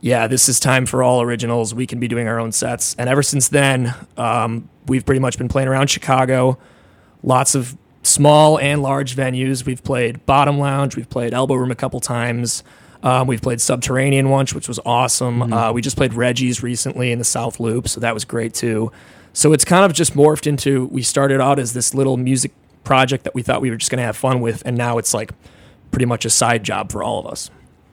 yeah, 0.00 0.26
this 0.26 0.48
is 0.48 0.60
time 0.60 0.84
for 0.84 1.02
all 1.02 1.22
originals. 1.22 1.74
We 1.74 1.86
can 1.86 1.98
be 1.98 2.08
doing 2.08 2.28
our 2.28 2.38
own 2.38 2.52
sets. 2.52 2.94
And 2.98 3.08
ever 3.08 3.22
since 3.22 3.48
then, 3.48 3.94
um, 4.18 4.68
we've 4.86 5.04
pretty 5.04 5.20
much 5.20 5.38
been 5.38 5.48
playing 5.48 5.68
around 5.68 5.88
Chicago. 5.88 6.58
Lots 7.22 7.54
of 7.54 7.76
small 8.02 8.58
and 8.58 8.82
large 8.82 9.16
venues. 9.16 9.64
We've 9.64 9.82
played 9.82 10.26
Bottom 10.26 10.58
Lounge. 10.58 10.94
We've 10.94 11.08
played 11.08 11.32
Elbow 11.32 11.54
Room 11.54 11.70
a 11.70 11.74
couple 11.74 12.00
times. 12.00 12.62
Um, 13.02 13.26
we've 13.26 13.40
played 13.40 13.60
Subterranean 13.60 14.30
once, 14.30 14.54
which 14.54 14.68
was 14.68 14.80
awesome. 14.84 15.52
Uh, 15.52 15.72
we 15.72 15.82
just 15.82 15.96
played 15.96 16.14
Reggie's 16.14 16.62
recently 16.62 17.12
in 17.12 17.18
the 17.18 17.24
South 17.24 17.60
Loop, 17.60 17.86
so 17.88 18.00
that 18.00 18.14
was 18.14 18.24
great 18.24 18.54
too. 18.54 18.90
So 19.34 19.52
it's 19.52 19.64
kind 19.64 19.84
of 19.84 19.92
just 19.92 20.14
morphed 20.14 20.46
into. 20.46 20.86
We 20.86 21.02
started 21.02 21.40
out 21.40 21.58
as 21.58 21.72
this 21.72 21.92
little 21.94 22.16
music 22.16 22.52
project 22.84 23.24
that 23.24 23.34
we 23.34 23.42
thought 23.42 23.60
we 23.60 23.70
were 23.70 23.76
just 23.76 23.90
going 23.90 23.98
to 23.98 24.04
have 24.04 24.16
fun 24.16 24.40
with, 24.40 24.62
and 24.66 24.76
now 24.76 24.98
it's 24.98 25.14
like 25.14 25.32
pretty 25.90 26.06
much 26.06 26.24
a 26.24 26.30
side 26.30 26.62
job 26.64 26.92
for 26.92 27.02
all 27.02 27.18
of 27.20 27.26
us. 27.26 27.50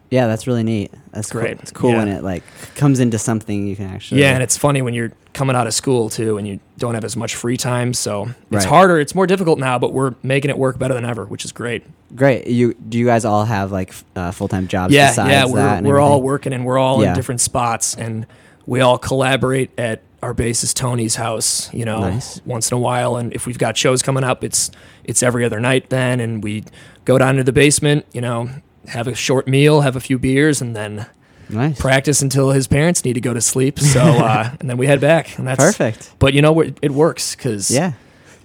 Yeah, 0.10 0.28
that's 0.28 0.46
really 0.46 0.64
neat. 0.64 0.92
That's 1.12 1.32
Great. 1.32 1.52
Cool. 1.56 1.62
It's 1.62 1.72
cool 1.72 1.94
when 1.94 2.08
Yeah. 2.10 2.18
it 2.18 2.24
like 2.24 2.44
comes 2.76 3.00
into 3.00 3.18
something 3.18 3.66
you 3.66 3.78
can 3.78 3.86
actually. 3.86 4.20
Yeah, 4.22 4.34
and 4.34 4.44
it's 4.44 4.58
funny 4.58 4.82
when 4.82 4.94
you're 4.94 5.14
coming 5.34 5.56
out 5.56 5.68
of 5.68 5.74
school 5.74 6.10
too, 6.10 6.38
and 6.38 6.46
you 6.46 6.60
don't 6.78 6.96
have 6.96 7.06
as 7.06 7.16
much 7.16 7.34
free 7.36 7.56
time. 7.56 7.94
So 7.94 8.24
it's 8.24 8.36
Right. 8.52 8.66
harder. 8.66 9.00
It's 9.00 9.16
more 9.16 9.26
difficult 9.26 9.58
now, 9.58 9.80
but 9.80 9.94
we're 9.94 10.16
making 10.22 10.50
it 10.50 10.58
work 10.58 10.78
better 10.78 10.94
than 10.94 11.06
ever, 11.06 11.24
which 11.24 11.46
is 11.46 11.54
great. 11.54 11.84
great. 12.14 12.48
You 12.48 12.74
do 12.74 12.98
you 12.98 13.06
guys 13.06 13.24
all 13.24 13.46
have 13.46 13.72
like 13.72 13.94
uh, 14.18 14.32
full 14.32 14.50
time 14.50 14.68
jobs? 14.68 14.94
yeah, 14.94 15.14
yeah, 15.16 15.46
we're 15.46 15.82
we're 15.82 16.00
all 16.02 16.22
working 16.22 16.52
and 16.52 16.66
we're 16.66 16.78
all 16.78 17.02
Yeah. 17.02 17.12
in 17.12 17.16
different 17.16 17.40
spots, 17.40 17.96
and 17.96 18.26
we 18.66 18.82
all 18.82 18.98
collaborate 18.98 19.70
at 19.80 20.02
our 20.22 20.34
bassist 20.34 20.76
Tony's 20.76 21.16
house. 21.16 21.74
You 21.74 21.86
know, 21.86 22.02
Nice. 22.02 22.42
once 22.46 22.70
in 22.72 22.76
a 22.76 22.80
while, 22.80 23.16
and 23.18 23.34
if 23.34 23.46
we've 23.46 23.58
got 23.58 23.78
shows 23.78 24.02
coming 24.02 24.24
up, 24.24 24.44
it's 24.44 24.72
it's 25.04 25.24
every 25.24 25.44
other 25.46 25.60
night 25.60 25.90
then, 25.90 26.20
and 26.20 26.44
we 26.44 26.64
go 27.06 27.18
down 27.18 27.36
to 27.38 27.44
the 27.44 27.52
basement. 27.54 28.06
You 28.14 28.22
know, 28.22 28.50
have 28.88 29.08
a 29.08 29.16
short 29.16 29.48
meal, 29.48 29.82
have 29.82 29.96
a 29.96 30.00
few 30.00 30.18
beers, 30.20 30.62
and 30.62 30.76
then 30.76 31.06
nice. 31.50 31.80
practice 31.80 32.22
until 32.22 32.52
his 32.52 32.68
parents 32.68 33.04
need 33.06 33.14
to 33.14 33.22
go 33.22 33.34
to 33.34 33.42
sleep. 33.42 33.80
So, 33.80 34.00
uh, 34.02 34.52
and 34.60 34.70
then 34.70 34.78
we 34.78 34.88
head 34.88 35.02
back, 35.02 35.38
and 35.38 35.48
that's 35.48 35.64
Perfect. 35.64 36.14
But 36.20 36.34
you 36.34 36.42
know? 36.42 36.60
It 36.62 36.92
works 36.92 37.36
because 37.36 37.70
Yeah. 37.72 37.94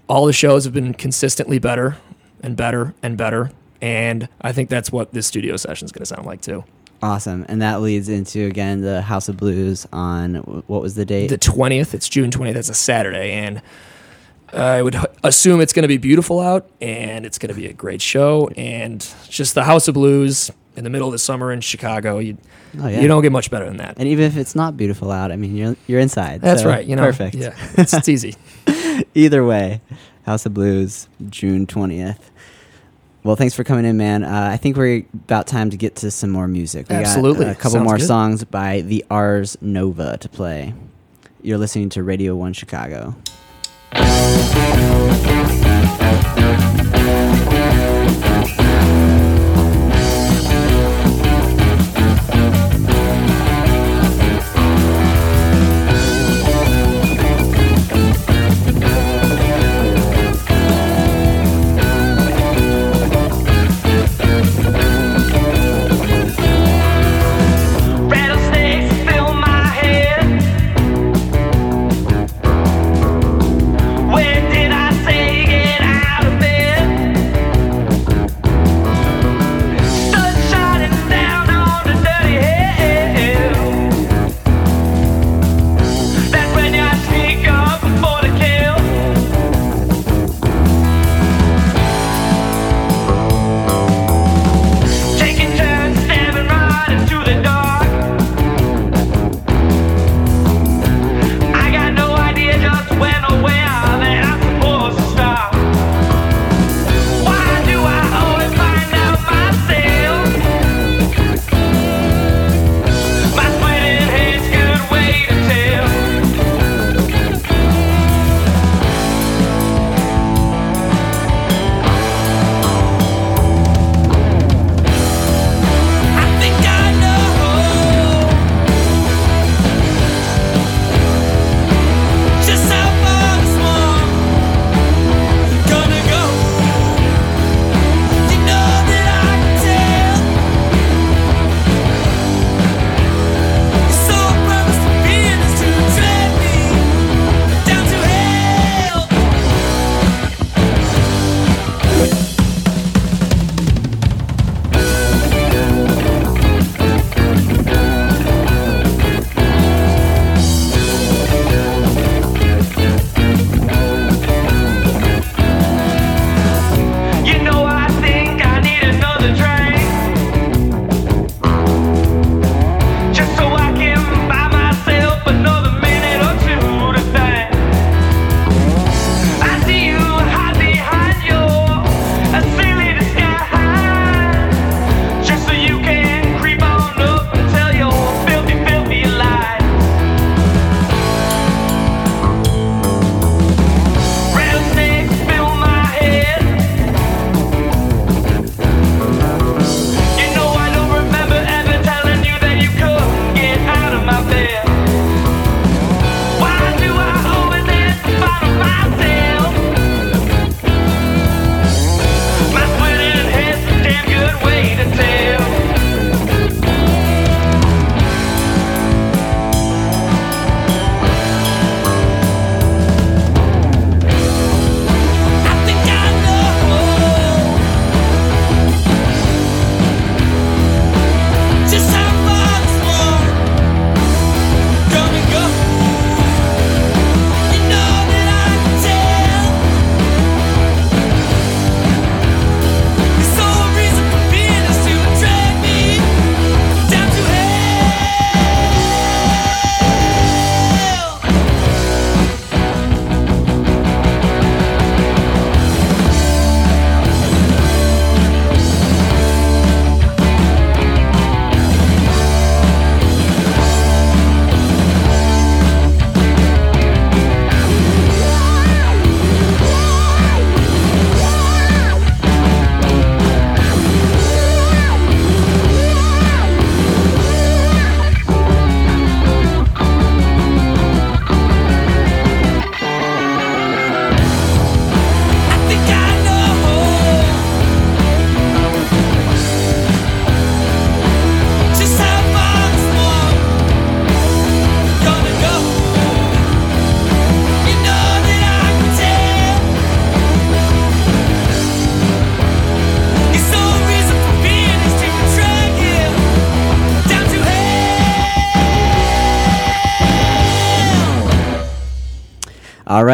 all 0.08 0.26
the 0.26 0.32
shows 0.32 0.64
have 0.64 0.72
been 0.74 0.94
consistently 0.94 1.58
better 1.58 1.96
and 2.42 2.56
better 2.56 2.94
and 3.02 3.16
better. 3.16 3.50
And 3.82 4.28
I 4.40 4.52
think 4.52 4.70
that's 4.70 4.90
what 4.90 5.12
this 5.12 5.26
studio 5.26 5.56
session 5.56 5.84
is 5.84 5.92
going 5.92 6.00
to 6.00 6.06
sound 6.06 6.24
like 6.26 6.40
too. 6.40 6.64
Awesome. 7.06 7.46
And 7.48 7.62
that 7.62 7.80
leads 7.82 8.08
into 8.08 8.46
again 8.46 8.80
the 8.80 9.00
House 9.00 9.28
of 9.28 9.36
Blues 9.36 9.86
on 9.92 10.36
what 10.66 10.82
was 10.82 10.96
the 10.96 11.04
date? 11.04 11.28
The 11.28 11.38
20th, 11.38 11.94
it's 11.94 12.08
June 12.08 12.32
20th, 12.32 12.54
that's 12.54 12.68
a 12.68 12.74
Saturday. 12.74 13.30
And 13.30 13.62
I 14.52 14.82
would 14.82 14.96
assume 15.22 15.60
it's 15.60 15.72
going 15.72 15.84
to 15.84 15.88
be 15.88 15.98
beautiful 15.98 16.40
out 16.40 16.68
and 16.80 17.24
it's 17.24 17.38
going 17.38 17.54
to 17.54 17.54
be 17.54 17.68
a 17.68 17.72
great 17.72 18.02
show. 18.02 18.48
And 18.56 19.06
just 19.28 19.54
the 19.54 19.62
House 19.62 19.86
of 19.86 19.94
Blues 19.94 20.50
in 20.74 20.82
the 20.82 20.90
middle 20.90 21.06
of 21.06 21.12
the 21.12 21.18
summer 21.18 21.52
in 21.52 21.60
Chicago, 21.60 22.18
you, 22.18 22.38
oh 22.80 22.88
yeah. 22.88 23.00
you 23.00 23.06
don't 23.06 23.22
get 23.22 23.30
much 23.30 23.52
better 23.52 23.66
than 23.66 23.76
that. 23.76 23.94
and 23.98 24.08
even 24.08 24.24
if 24.24 24.36
it's 24.36 24.56
not 24.56 24.76
beautiful 24.76 25.12
out, 25.12 25.30
I 25.30 25.36
mean 25.36 25.56
you're 25.56 25.76
you're 25.86 26.00
inside. 26.00 26.40
That's 26.40 26.62
so 26.62 26.68
right. 26.68 26.84
You 26.84 26.96
know, 26.96 27.02
perfect. 27.02 27.36
Yeah, 27.36 27.54
it's, 27.78 27.94
it's 27.94 28.08
easy. 28.08 28.34
Either 29.14 29.44
way, 29.44 29.80
House 30.24 30.44
of 30.44 30.54
Blues, 30.54 31.08
June 31.30 31.68
twentieth. 31.68 32.32
Well, 33.26 33.34
thanks 33.34 33.54
for 33.56 33.64
coming 33.64 33.84
in, 33.84 33.96
man. 33.96 34.22
Uh, 34.22 34.50
I 34.52 34.56
think 34.56 34.76
we're 34.76 35.04
about 35.12 35.48
time 35.48 35.70
to 35.70 35.76
get 35.76 35.96
to 35.96 36.12
some 36.12 36.30
more 36.30 36.46
music. 36.46 36.88
We 36.88 36.94
Absolutely. 36.94 37.46
got 37.46 37.50
a 37.50 37.54
couple 37.56 37.70
Sounds 37.72 37.84
more 37.84 37.98
good. 37.98 38.06
songs 38.06 38.44
by 38.44 38.82
the 38.82 39.04
Ars 39.10 39.58
Nova 39.60 40.16
to 40.18 40.28
play. 40.28 40.74
You're 41.42 41.58
listening 41.58 41.88
to 41.90 42.04
Radio 42.04 42.36
One 42.36 42.52
Chicago. 42.52 43.16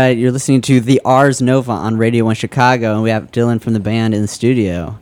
Right, 0.02 0.18
you're 0.18 0.32
listening 0.32 0.60
to 0.62 0.80
the 0.80 1.00
Ars 1.04 1.40
Nova 1.40 1.70
on 1.72 1.96
Radio 1.96 2.24
One 2.24 2.34
Chicago, 2.34 2.94
and 2.94 3.02
we 3.02 3.10
have 3.10 3.30
Dylan 3.30 3.60
from 3.60 3.72
the 3.72 3.80
band 3.80 4.14
in 4.14 4.22
the 4.22 4.28
studio. 4.28 4.98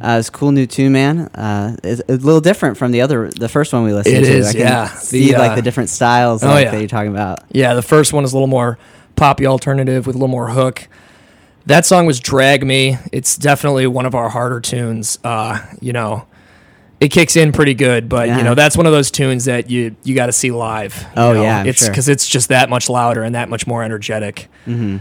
Uh, 0.00 0.16
it's 0.18 0.28
a 0.28 0.32
cool 0.32 0.52
new 0.52 0.66
tune, 0.66 0.92
man. 0.92 1.20
Uh, 1.28 1.76
it's, 1.82 2.02
a 2.08 2.12
little 2.12 2.40
different 2.40 2.76
from 2.76 2.92
the 2.92 3.00
other, 3.00 3.30
the 3.30 3.48
first 3.48 3.72
one 3.72 3.84
we 3.84 3.92
listened 3.92 4.16
It 4.16 4.26
to. 4.26 4.32
is, 4.32 4.48
I 4.48 4.52
can 4.52 4.60
yeah. 4.60 4.86
See 4.88 5.32
The, 5.32 5.38
like 5.38 5.52
uh, 5.52 5.54
the 5.56 5.62
different 5.62 5.88
styles 5.88 6.44
oh, 6.44 6.48
like, 6.48 6.66
yeah. 6.66 6.70
that 6.72 6.78
you're 6.78 6.88
talking 6.88 7.10
about. 7.10 7.40
Yeah, 7.52 7.74
the 7.74 7.82
first 7.82 8.12
one 8.12 8.24
is 8.24 8.32
a 8.32 8.36
little 8.36 8.46
more 8.46 8.78
poppy 9.16 9.46
alternative 9.46 10.06
with 10.06 10.14
a 10.14 10.18
little 10.18 10.28
more 10.28 10.50
hook. 10.50 10.88
That 11.66 11.86
song 11.86 12.04
was 12.04 12.20
Drag 12.20 12.64
Me. 12.64 12.98
It's 13.12 13.36
definitely 13.36 13.86
one 13.86 14.04
of 14.04 14.14
our 14.14 14.28
harder 14.28 14.60
tunes. 14.60 15.18
Uh, 15.24 15.64
you 15.80 15.94
know, 15.94 16.26
it 17.04 17.10
kicks 17.10 17.36
in 17.36 17.52
pretty 17.52 17.74
good, 17.74 18.08
but 18.08 18.28
Yeah. 18.28 18.38
you 18.38 18.44
know, 18.44 18.54
that's 18.54 18.76
one 18.76 18.86
of 18.86 18.92
those 18.92 19.10
tunes 19.10 19.44
that 19.44 19.70
you 19.70 19.94
you 20.04 20.14
got 20.14 20.26
to 20.26 20.32
see 20.32 20.50
live. 20.50 21.04
Oh, 21.16 21.32
know? 21.34 21.42
yeah, 21.42 21.58
I'm 21.58 21.66
it's 21.66 21.80
sure. 21.80 21.90
because 21.90 22.08
it's 22.08 22.26
just 22.26 22.48
that 22.48 22.68
much 22.70 22.88
louder 22.88 23.22
and 23.22 23.34
that 23.34 23.48
much 23.48 23.66
more 23.66 23.82
energetic. 23.82 24.48
hmm 24.64 24.96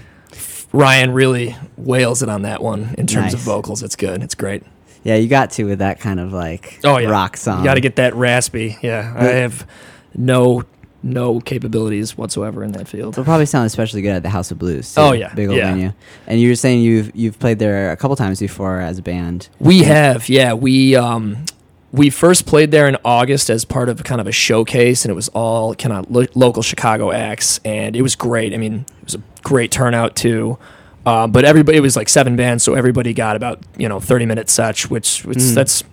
Ryan 0.71 1.11
really 1.11 1.55
wails 1.77 2.23
it 2.23 2.29
on 2.29 2.41
that 2.41 2.61
one 2.63 2.95
in 2.97 3.05
terms 3.05 3.33
of 3.35 3.39
vocals. 3.41 3.83
It's 3.83 3.95
good. 3.95 4.23
It's 4.23 4.33
great. 4.33 4.63
Yeah, 5.03 5.15
you 5.17 5.27
got 5.27 5.51
to 5.51 5.65
with 5.65 5.79
that 5.79 5.99
kind 5.99 6.19
of 6.19 6.33
like 6.33 6.79
Oh 6.83 6.97
yeah, 6.97 7.09
rock 7.09 7.37
song. 7.37 7.59
You 7.59 7.65
got 7.65 7.75
to 7.75 7.81
get 7.81 7.97
that 7.97 8.15
raspy. 8.15 8.77
Yeah, 8.81 9.13
I 9.15 9.25
have 9.25 9.67
no 10.15 10.63
no 11.03 11.39
capabilities 11.41 12.17
whatsoever 12.17 12.63
in 12.63 12.71
that 12.71 12.87
field. 12.87 13.13
It'll 13.13 13.25
probably 13.25 13.45
sound 13.45 13.67
especially 13.67 14.01
good 14.01 14.13
at 14.15 14.23
the 14.23 14.29
House 14.29 14.49
of 14.51 14.57
Blues. 14.57 14.95
too. 14.95 15.01
Oh, 15.01 15.11
yeah, 15.11 15.33
big 15.33 15.49
old 15.49 15.57
yeah. 15.57 15.71
venue. 15.71 15.91
And 16.25 16.39
you 16.39 16.47
were 16.49 16.55
saying 16.55 16.81
you've 16.81 17.11
you've 17.15 17.37
played 17.37 17.59
there 17.59 17.91
a 17.91 17.97
couple 17.97 18.15
times 18.15 18.39
before 18.39 18.79
as 18.79 18.97
a 18.97 19.01
band. 19.01 19.49
We 19.59 19.83
have, 19.83 20.29
yeah. 20.29 20.53
We 20.53 20.95
um, 20.95 21.45
we 21.93 22.09
first 22.09 22.45
played 22.47 22.71
there 22.71 22.87
in 22.87 22.97
August 23.05 23.49
as 23.51 23.63
part 23.65 23.87
of 23.87 24.03
kind 24.03 24.19
of 24.19 24.25
a 24.27 24.31
showcase, 24.31 25.05
and 25.05 25.11
it 25.11 25.15
was 25.15 25.29
all 25.29 25.75
kind 25.75 25.93
of 25.93 26.09
lo- 26.11 26.25
local 26.33 26.63
Chicago 26.63 27.11
acts, 27.11 27.59
and 27.63 27.95
it 27.95 28.01
was 28.01 28.15
great. 28.15 28.51
I 28.53 28.57
mean, 28.57 28.85
it 28.99 29.05
was 29.05 29.15
a 29.15 29.21
great 29.43 29.71
turnout 29.71 30.15
too. 30.15 30.57
Um, 31.05 31.31
but 31.31 31.45
everybody, 31.45 31.77
it 31.77 31.81
was 31.81 31.95
like 31.95 32.09
seven 32.09 32.35
bands, 32.35 32.63
so 32.63 32.73
everybody 32.73 33.13
got 33.13 33.35
about 33.35 33.59
you 33.77 33.87
know 33.87 33.99
thirty 33.99 34.25
minutes 34.25 34.51
such, 34.51 34.89
which, 34.89 35.23
which 35.23 35.37
Mm. 35.37 35.53
that's 35.53 35.83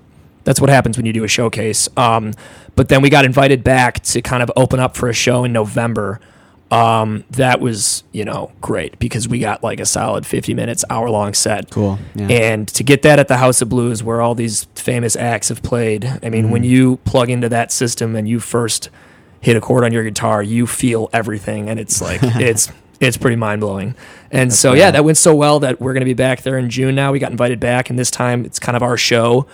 that's 0.44 0.58
what 0.60 0.70
happens 0.70 0.96
when 0.96 1.04
you 1.04 1.12
do 1.12 1.22
a 1.22 1.28
showcase. 1.28 1.86
Um, 1.98 2.32
but 2.76 2.88
then 2.88 3.02
we 3.02 3.10
got 3.10 3.26
invited 3.26 3.62
back 3.62 4.00
to 4.04 4.22
kind 4.22 4.42
of 4.42 4.50
open 4.56 4.80
up 4.80 4.96
for 4.96 5.08
a 5.10 5.12
show 5.12 5.44
in 5.44 5.52
November. 5.52 6.18
Um, 6.70 7.24
that 7.30 7.60
was 7.60 8.04
you 8.12 8.24
know 8.24 8.52
great 8.60 8.96
because 9.00 9.26
we 9.28 9.40
got 9.40 9.62
like 9.64 9.80
a 9.80 9.86
solid 9.86 10.24
fifty 10.24 10.54
minutes, 10.54 10.84
hour 10.88 11.10
long 11.10 11.34
set. 11.34 11.70
Cool. 11.70 11.98
Yeah. 12.14 12.28
And 12.28 12.68
to 12.68 12.84
get 12.84 13.02
that 13.02 13.18
at 13.18 13.26
the 13.28 13.38
House 13.38 13.60
of 13.60 13.68
Blues, 13.68 14.02
where 14.04 14.20
all 14.20 14.34
these 14.36 14.64
famous 14.76 15.16
acts 15.16 15.48
have 15.48 15.62
played, 15.62 16.04
I 16.22 16.28
mean, 16.28 16.50
when 16.50 16.62
Mhm. 16.62 16.68
you 16.68 16.96
plug 16.98 17.28
into 17.28 17.48
that 17.48 17.72
system 17.72 18.14
and 18.14 18.28
you 18.28 18.38
first 18.38 18.88
hit 19.40 19.56
a 19.56 19.60
chord 19.60 19.82
on 19.84 19.92
your 19.92 20.04
guitar, 20.04 20.42
you 20.42 20.66
feel 20.66 21.10
everything, 21.12 21.68
and 21.68 21.80
it's 21.80 22.00
like 22.00 22.20
it's 22.22 22.70
it's 23.00 23.16
pretty 23.16 23.36
mind 23.36 23.62
blowing. 23.62 23.94
And 24.30 24.50
That's 24.50 24.60
so 24.60 24.74
yeah, 24.74 24.92
that 24.92 25.04
went 25.04 25.18
so 25.18 25.34
well 25.34 25.58
that 25.60 25.80
we're 25.80 25.92
going 25.94 26.02
to 26.02 26.04
be 26.04 26.14
back 26.14 26.42
there 26.42 26.56
in 26.56 26.70
June. 26.70 26.94
Now 26.94 27.10
we 27.10 27.18
got 27.18 27.32
invited 27.32 27.58
back, 27.58 27.90
and 27.90 27.98
this 27.98 28.12
time 28.12 28.44
it's 28.44 28.60
kind 28.60 28.76
of 28.76 28.82
our 28.84 28.96
show. 28.96 29.46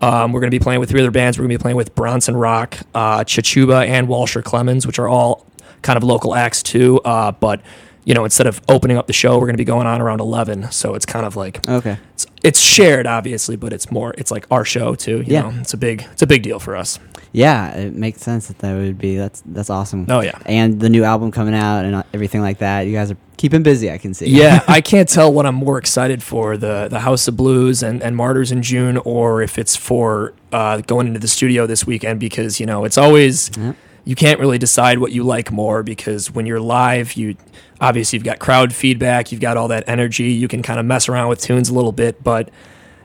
Um, 0.00 0.32
we're 0.32 0.40
going 0.40 0.50
to 0.50 0.58
be 0.58 0.62
playing 0.62 0.80
with 0.80 0.88
three 0.90 1.00
other 1.00 1.10
bands. 1.12 1.38
We're 1.38 1.42
going 1.42 1.50
to 1.52 1.58
be 1.58 1.62
playing 1.62 1.76
with 1.76 1.94
Bronson 1.94 2.36
Rock, 2.36 2.78
uh, 2.94 3.20
Chachuba, 3.24 3.86
and 3.86 4.08
Walsher 4.08 4.42
Clemens, 4.42 4.84
which 4.86 4.98
are 4.98 5.06
all 5.08 5.46
kind 5.82 5.96
of 5.96 6.02
local 6.04 6.34
acts 6.34 6.62
too. 6.62 7.00
Uh, 7.04 7.32
but 7.32 7.60
you 8.04 8.14
know, 8.14 8.24
instead 8.24 8.48
of 8.48 8.60
opening 8.68 8.96
up 8.96 9.06
the 9.06 9.12
show, 9.12 9.34
we're 9.34 9.46
going 9.46 9.54
to 9.54 9.58
be 9.58 9.64
going 9.64 9.86
on 9.86 10.00
around 10.00 10.20
eleven. 10.20 10.70
So 10.72 10.94
it's 10.94 11.06
kind 11.06 11.24
of 11.24 11.36
like 11.36 11.68
okay. 11.68 11.98
it's, 12.14 12.26
it's 12.42 12.58
shared 12.60 13.06
obviously 13.06 13.54
but 13.54 13.72
it's 13.72 13.90
more 13.92 14.12
it's 14.18 14.32
like 14.32 14.44
our 14.50 14.64
show 14.64 14.96
too 14.96 15.18
you 15.18 15.34
Yeah. 15.34 15.42
know 15.42 15.60
it's 15.60 15.72
a 15.74 15.76
big 15.76 16.02
it's 16.10 16.22
a 16.22 16.26
big 16.26 16.42
deal 16.42 16.58
for 16.58 16.74
us 16.76 16.98
Yeah, 17.30 17.70
it 17.76 17.94
makes 17.94 18.20
sense 18.20 18.48
that 18.48 18.58
that 18.58 18.74
would 18.74 18.98
be 18.98 19.16
that's 19.16 19.42
that's 19.46 19.70
awesome. 19.70 20.06
oh 20.08 20.20
yeah 20.22 20.36
And 20.46 20.80
the 20.80 20.90
new 20.90 21.04
album 21.04 21.30
coming 21.30 21.54
out 21.54 21.84
and 21.84 21.94
uh, 21.94 22.02
everything 22.12 22.40
like 22.40 22.58
that. 22.58 22.80
You 22.88 22.92
guys 22.92 23.12
are 23.12 23.16
keeping 23.36 23.62
busy. 23.62 23.92
I 23.92 23.98
can 23.98 24.12
see. 24.14 24.26
yeah 24.28 24.64
i 24.68 24.80
can't 24.80 25.08
tell 25.08 25.32
what 25.32 25.46
i'm 25.46 25.54
more 25.54 25.78
excited 25.78 26.20
for 26.22 26.56
the 26.56 26.88
the 26.88 27.00
house 27.00 27.28
of 27.28 27.36
blues 27.36 27.82
and 27.84 28.02
and 28.02 28.16
martyrs 28.16 28.50
in 28.50 28.62
june 28.62 28.96
or 28.98 29.40
if 29.42 29.58
it's 29.58 29.76
for 29.76 30.34
uh 30.52 30.80
going 30.80 31.06
into 31.06 31.20
the 31.20 31.28
studio 31.28 31.66
this 31.66 31.86
weekend 31.86 32.18
because 32.20 32.58
you 32.58 32.66
know 32.66 32.84
it's 32.84 32.98
always 32.98 33.50
Yep. 33.56 33.76
You 34.04 34.14
can't 34.16 34.40
really 34.40 34.58
decide 34.58 34.98
what 34.98 35.12
you 35.12 35.22
like 35.22 35.52
more 35.52 35.82
because 35.82 36.30
when 36.30 36.44
you're 36.46 36.60
live 36.60 37.12
you 37.14 37.36
obviously 37.80 38.16
you've 38.16 38.24
got 38.24 38.38
crowd 38.38 38.74
feedback 38.74 39.30
you've 39.32 39.40
got 39.40 39.56
all 39.56 39.68
that 39.68 39.84
energy 39.86 40.32
you 40.32 40.48
can 40.48 40.62
kind 40.62 40.80
of 40.80 40.86
mess 40.86 41.08
around 41.08 41.28
with 41.28 41.40
tunes 41.40 41.68
a 41.68 41.74
little 41.74 41.92
bit 41.92 42.22
but 42.24 42.48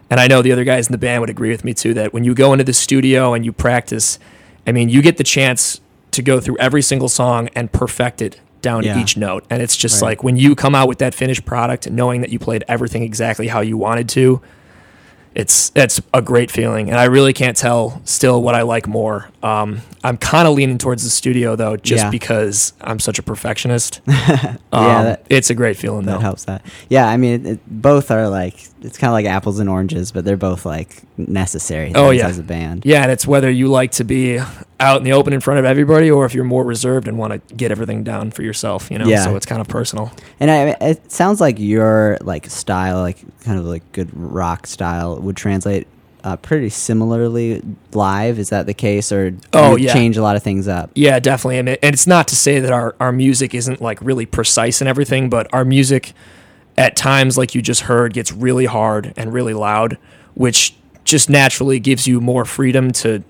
and 0.10 0.20
i 0.20 0.28
know 0.28 0.42
the 0.42 0.52
other 0.52 0.64
guys 0.64 0.88
in 0.88 0.92
the 0.92 0.98
band 0.98 1.22
would 1.22 1.30
agree 1.30 1.50
with 1.50 1.64
me 1.64 1.74
too 1.74 1.94
that 1.94 2.14
when 2.14 2.24
you 2.24 2.34
go 2.34 2.52
into 2.52 2.64
the 2.64 2.74
studio 2.74 3.34
and 3.34 3.46
you 3.46 3.52
practice 3.54 4.18
i 4.66 4.72
mean 4.72 4.90
you 4.90 5.02
get 5.02 5.18
the 5.18 5.24
chance 5.24 5.80
to 6.12 6.22
go 6.24 6.40
through 6.40 6.58
every 6.58 6.82
single 6.82 7.10
song 7.10 7.48
and 7.56 7.72
perfect 7.72 8.22
it 8.22 8.42
down 8.64 8.82
Yeah. 8.84 8.96
to 8.96 9.00
each 9.00 9.16
note 9.18 9.46
and 9.52 9.62
it's 9.62 9.78
just 9.78 10.02
Right. 10.02 10.10
like 10.10 10.24
when 10.24 10.36
you 10.36 10.56
come 10.56 10.74
out 10.74 10.88
with 10.88 10.98
that 10.98 11.14
finished 11.14 11.46
product 11.46 11.90
knowing 11.92 12.22
that 12.22 12.32
you 12.32 12.40
played 12.40 12.64
everything 12.68 13.04
exactly 13.04 13.48
how 13.50 13.62
you 13.62 13.78
wanted 13.78 14.10
to 14.10 14.42
it's 15.38 15.70
that's 15.70 16.02
a 16.16 16.22
great 16.22 16.50
feeling 16.50 16.90
and 16.90 16.98
i 17.00 17.04
really 17.06 17.32
can't 17.32 17.56
tell 17.56 18.02
still 18.06 18.42
what 18.42 18.56
i 18.56 18.64
like 18.64 18.88
more 18.88 19.30
um, 19.44 19.82
i'm 20.04 20.18
kind 20.18 20.48
of 20.48 20.56
leaning 20.56 20.78
towards 20.80 21.04
the 21.04 21.10
studio 21.12 21.56
though 21.56 21.78
just 21.78 22.06
Yeah. 22.06 22.10
because 22.10 22.74
i'm 22.82 23.00
such 23.00 23.20
a 23.20 23.24
perfectionist 23.24 24.02
yeah, 24.08 24.56
um, 24.74 25.04
that, 25.06 25.26
it's 25.30 25.50
a 25.52 25.54
great 25.54 25.78
feeling 25.78 26.06
that 26.06 26.14
though 26.14 26.20
helps 26.20 26.46
that. 26.46 26.62
Yeah, 26.90 27.08
I 27.08 27.18
mean, 27.18 27.46
it, 27.46 27.52
it, 27.54 27.60
both 27.68 28.10
are 28.12 28.28
like 28.28 28.56
it's 28.82 28.98
kind 28.98 29.10
of 29.10 29.14
like 29.14 29.26
apples 29.26 29.60
and 29.60 29.70
oranges, 29.70 30.12
but 30.12 30.24
they're 30.26 30.38
both 30.38 30.66
like 30.66 31.02
necessary. 31.18 31.92
Oh, 31.96 32.12
yeah. 32.12 32.28
as 32.28 32.38
a 32.40 32.44
band. 32.44 32.84
yeah 32.86 33.04
and 33.04 33.12
it's 33.12 33.26
whether 33.28 33.50
you 33.50 33.68
like 33.68 33.92
to 33.94 34.04
be 34.04 34.40
out 34.80 34.98
in 34.98 35.04
the 35.04 35.12
open 35.14 35.34
in 35.34 35.40
front 35.40 35.58
of 35.60 35.66
everybody 35.66 36.10
or 36.12 36.26
if 36.26 36.34
you're 36.36 36.44
more 36.44 36.64
reserved 36.64 37.08
and 37.08 37.18
want 37.18 37.34
to 37.48 37.56
get 37.56 37.72
everything 37.72 38.04
down 38.04 38.30
for 38.30 38.44
yourself 38.44 38.92
you 38.92 38.98
know 39.00 39.08
Yeah. 39.08 39.24
so 39.24 39.36
it's 39.36 39.46
kind 39.46 39.60
of 39.60 39.68
personal 39.68 40.12
And 40.40 40.52
I, 40.52 40.76
it 40.82 41.12
sounds 41.12 41.42
like 41.42 41.58
your 41.60 42.18
like 42.22 42.48
style, 42.50 43.00
like 43.02 43.18
kind 43.44 43.58
of 43.58 43.66
like 43.66 43.92
good 43.92 44.10
rock 44.14 44.68
style, 44.68 45.18
would 45.20 45.36
translate 45.36 45.88
uh, 46.24 46.36
pretty 46.38 46.70
similarly 46.70 47.62
live. 47.94 48.38
Is 48.38 48.50
that 48.50 48.66
the 48.66 48.74
case, 48.74 49.12
or 49.14 49.32
do 49.32 49.40
Oh, 49.54 49.76
you 49.78 49.86
yeah. 49.86 49.94
change 49.94 50.18
a 50.18 50.22
lot 50.22 50.36
of 50.36 50.44
things 50.44 50.68
up? 50.68 50.92
Yeah, 50.94 51.20
definitely. 51.20 51.58
And, 51.60 51.70
it, 51.70 51.80
and 51.82 51.94
it's 51.94 52.06
not 52.08 52.28
to 52.28 52.36
say 52.36 52.60
that 52.60 52.72
our, 52.72 52.96
our 53.00 53.12
music 53.14 53.56
isn't 53.56 53.82
like 53.82 54.00
really 54.02 54.26
precise 54.26 54.82
and 54.82 54.88
everything, 54.90 55.30
but 55.30 55.48
our 55.54 55.64
music 55.64 56.14
at 56.78 56.96
times, 56.98 57.38
like 57.38 57.56
you 57.56 57.62
just 57.62 57.82
heard, 57.82 58.14
gets 58.14 58.32
really 58.34 58.66
hard 58.66 59.14
and 59.16 59.32
really 59.32 59.54
loud, 59.54 59.98
which 60.34 60.76
just 61.06 61.30
naturally 61.30 61.80
gives 61.80 62.08
you 62.08 62.20
more 62.20 62.44
freedom 62.46 62.92
to, 62.92 63.24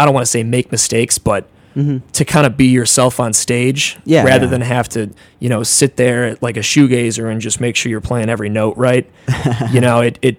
I 0.00 0.04
don't 0.06 0.14
want 0.14 0.24
to 0.24 0.30
say 0.30 0.42
make 0.42 0.72
mistakes, 0.72 1.18
but 1.18 1.48
mm-hmm. 1.76 1.98
to 2.12 2.24
kind 2.24 2.46
of 2.46 2.56
be 2.56 2.66
yourself 2.66 3.20
on 3.20 3.32
stage 3.32 3.98
Yeah, 4.04 4.24
rather 4.24 4.46
yeah. 4.46 4.50
than 4.50 4.60
have 4.62 4.88
to, 4.90 5.10
you 5.38 5.48
know, 5.48 5.62
sit 5.62 5.96
there 5.96 6.36
like 6.40 6.56
a 6.56 6.60
shoegazer 6.60 7.30
and 7.30 7.40
just 7.40 7.60
make 7.60 7.76
sure 7.76 7.90
you're 7.90 8.00
playing 8.00 8.28
every 8.30 8.48
note 8.48 8.76
right. 8.76 9.10
you 9.72 9.80
know, 9.80 10.00
it, 10.00 10.18
it, 10.22 10.38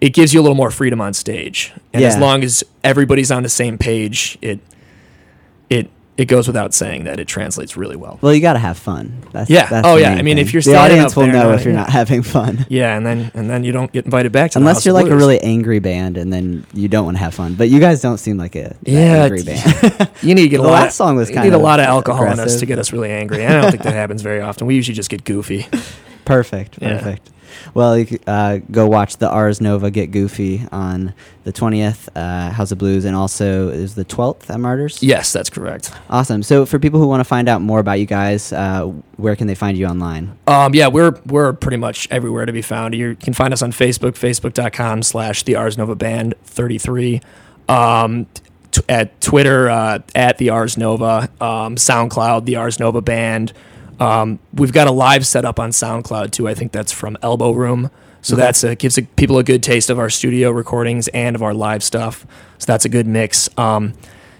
it 0.00 0.14
gives 0.14 0.34
you 0.34 0.40
a 0.40 0.42
little 0.42 0.56
more 0.56 0.70
freedom 0.70 1.00
on 1.00 1.14
stage. 1.14 1.72
And 1.92 2.02
as 2.02 2.16
long 2.16 2.42
as 2.42 2.64
everybody's 2.82 3.30
on 3.30 3.42
the 3.42 3.48
same 3.48 3.78
page, 3.78 4.38
it, 4.40 4.58
it 6.20 6.26
goes 6.26 6.46
without 6.46 6.74
saying 6.74 7.04
that 7.04 7.18
it 7.18 7.26
translates 7.26 7.76
really 7.76 7.96
well. 7.96 8.18
Well, 8.20 8.34
you 8.34 8.40
got 8.40 8.52
to 8.52 8.58
have 8.58 8.76
fun. 8.78 9.22
That's, 9.32 9.48
Yeah. 9.48 9.66
That's 9.68 9.86
Oh, 9.86 9.96
yeah. 9.96 10.10
I 10.12 10.22
mean, 10.22 10.36
if 10.38 10.48
thing. 10.48 10.54
you're 10.54 10.62
the 10.62 10.76
audience 10.76 11.12
up 11.12 11.16
will 11.16 11.24
there 11.24 11.32
know 11.32 11.52
if 11.52 11.64
you're 11.64 11.72
not 11.74 11.88
having 11.90 12.22
fun. 12.22 12.66
Yeah, 12.68 12.96
and 12.96 13.06
then 13.06 13.30
and 13.34 13.48
then 13.48 13.64
you 13.64 13.72
don't 13.72 13.90
get 13.90 14.04
invited 14.04 14.30
back 14.32 14.50
to 14.52 14.58
Unless 14.58 14.84
you're 14.84 14.94
like 14.94 15.06
a 15.10 15.16
really 15.16 15.40
angry 15.40 15.78
band, 15.78 16.16
and 16.16 16.32
then 16.32 16.66
you 16.74 16.88
don't 16.88 17.04
want 17.04 17.16
to 17.16 17.22
have 17.22 17.34
fun. 17.34 17.54
But 17.54 17.68
you 17.70 17.80
guys 17.80 18.00
don't 18.02 18.18
seem 18.18 18.36
like 18.36 18.54
a 18.56 18.76
Yeah, 18.82 19.24
angry 19.24 19.42
band. 19.42 20.10
you 20.22 20.34
need 20.34 20.42
to 20.42 20.48
get 20.48 20.60
a 20.60 20.62
The 20.62 20.68
lot. 20.68 20.82
last 20.82 20.96
song 20.96 21.16
was 21.16 21.28
you 21.30 21.34
kind 21.36 21.48
need 21.48 21.54
a 21.54 21.58
lot 21.58 21.80
of 21.80 21.86
alcohol 21.86 22.26
in 22.30 22.38
us 22.38 22.60
to 22.60 22.66
get 22.66 22.78
us 22.78 22.92
really 22.92 23.10
angry. 23.10 23.42
And 23.44 23.54
I 23.54 23.60
don't 23.62 23.70
think 23.70 23.82
that 23.84 23.94
happens 23.94 24.22
very 24.22 24.40
often. 24.40 24.66
We 24.66 24.74
usually 24.74 24.94
just 24.94 25.10
get 25.10 25.24
goofy. 25.24 25.66
Perfect. 26.24 26.78
Yeah. 26.82 27.16
Well, 27.74 27.98
you 27.98 28.06
could, 28.06 28.20
uh, 28.26 28.58
go 28.70 28.86
watch 28.86 29.16
the 29.18 29.28
Ars 29.28 29.60
Nova 29.60 29.90
Get 29.90 30.10
Goofy 30.10 30.66
on 30.72 31.14
the 31.44 31.52
20th, 31.52 32.08
uh, 32.14 32.50
House 32.50 32.70
of 32.72 32.78
Blues, 32.78 33.04
and 33.04 33.16
also 33.16 33.68
is 33.68 33.94
the 33.94 34.04
12th 34.04 34.50
at 34.50 34.60
Martyrs? 34.60 35.02
yes, 35.02 35.32
that's 35.32 35.50
correct. 35.50 35.92
Awesome. 36.08 36.42
So, 36.42 36.66
for 36.66 36.78
people 36.78 37.00
who 37.00 37.06
want 37.06 37.20
to 37.20 37.24
find 37.24 37.48
out 37.48 37.62
more 37.62 37.78
about 37.78 37.98
you 38.00 38.06
guys, 38.06 38.52
uh, 38.52 38.86
where 39.16 39.36
can 39.36 39.46
they 39.46 39.54
find 39.54 39.76
you 39.76 39.86
online? 39.86 40.36
Um, 40.46 40.74
yeah, 40.74 40.88
we're 40.88 41.18
we're 41.26 41.52
pretty 41.52 41.76
much 41.76 42.08
everywhere 42.10 42.46
to 42.46 42.52
be 42.52 42.62
found. 42.62 42.94
You 42.94 43.16
can 43.16 43.32
find 43.34 43.52
us 43.52 43.62
on 43.62 43.72
Facebook, 43.72 44.12
facebook.com 44.12 45.02
slash 45.02 45.42
the 45.44 45.56
Ars 45.56 45.78
Nova 45.78 45.94
Band 45.94 46.34
33. 46.44 47.20
Um, 47.68 48.26
t- 48.72 48.82
at 48.88 49.20
Twitter, 49.20 49.70
uh, 49.70 50.00
at 50.14 50.38
the 50.38 50.50
Ars 50.50 50.76
Nova, 50.76 51.28
um, 51.40 51.76
SoundCloud, 51.76 52.44
the 52.44 52.56
Ars 52.56 52.80
Nova 52.80 53.00
Band. 53.00 53.52
Um, 54.00 54.38
we've 54.54 54.72
got 54.72 54.86
a 54.86 54.90
live 54.92 55.26
setup 55.26 55.60
on 55.60 55.70
SoundCloud 55.70 56.32
too. 56.32 56.48
I 56.48 56.54
think 56.54 56.72
that's 56.72 56.90
from 56.92 57.16
Elbow 57.22 57.52
Room. 57.52 57.90
So 58.22 58.34
Okay. 58.34 58.42
that's 58.42 58.64
a, 58.64 58.74
gives 58.74 58.98
a, 58.98 59.02
people 59.02 59.38
a 59.38 59.44
good 59.44 59.62
taste 59.62 59.88
of 59.90 59.98
our 59.98 60.10
studio 60.10 60.50
recordings 60.50 61.08
and 61.08 61.36
of 61.36 61.42
our 61.42 61.54
live 61.54 61.82
stuff. 61.82 62.26
So 62.58 62.66
that's 62.66 62.84
a 62.84 62.88
good 62.88 63.06
mix. 63.06 63.48
Um, 63.58 63.92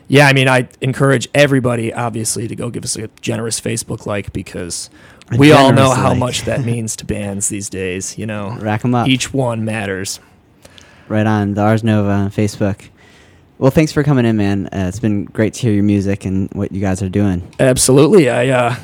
yeah, 0.08 0.26
I 0.26 0.32
mean, 0.32 0.48
I 0.48 0.68
encourage 0.80 1.28
everybody, 1.34 1.92
obviously, 1.92 2.48
to 2.48 2.56
go 2.56 2.68
give 2.68 2.84
us 2.84 2.96
a 2.96 3.08
generous 3.20 3.60
Facebook 3.60 4.06
like 4.06 4.32
because 4.32 4.90
A 5.32 5.36
we 5.36 5.52
all 5.52 5.70
know 5.70 5.76
generous 5.90 5.96
how 5.96 6.14
much 6.14 6.42
that 6.42 6.64
means 6.64 6.96
to 6.96 7.04
bands 7.06 7.48
these 7.48 7.70
days. 7.70 8.18
You 8.18 8.26
know, 8.26 8.56
Rack 8.60 8.84
'em 8.84 8.94
up. 8.94 9.08
each 9.08 9.32
one 9.32 9.64
matters. 9.64 10.18
Right 11.08 11.26
on 11.26 11.54
the 11.54 11.60
Ars 11.62 11.82
Nova 11.84 12.10
on 12.10 12.30
Facebook. 12.30 12.88
Well, 13.58 13.70
thanks 13.70 13.92
for 13.92 14.02
coming 14.02 14.24
in, 14.24 14.36
man. 14.36 14.66
Uh, 14.66 14.86
it's 14.88 15.00
been 15.00 15.24
great 15.26 15.54
to 15.54 15.60
hear 15.62 15.72
your 15.72 15.82
music 15.84 16.24
and 16.24 16.50
what 16.52 16.72
you 16.72 16.80
guys 16.80 17.02
are 17.02 17.08
doing. 17.08 17.42
Absolutely. 17.60 18.28
I 18.30 18.48
uh, 18.48 18.76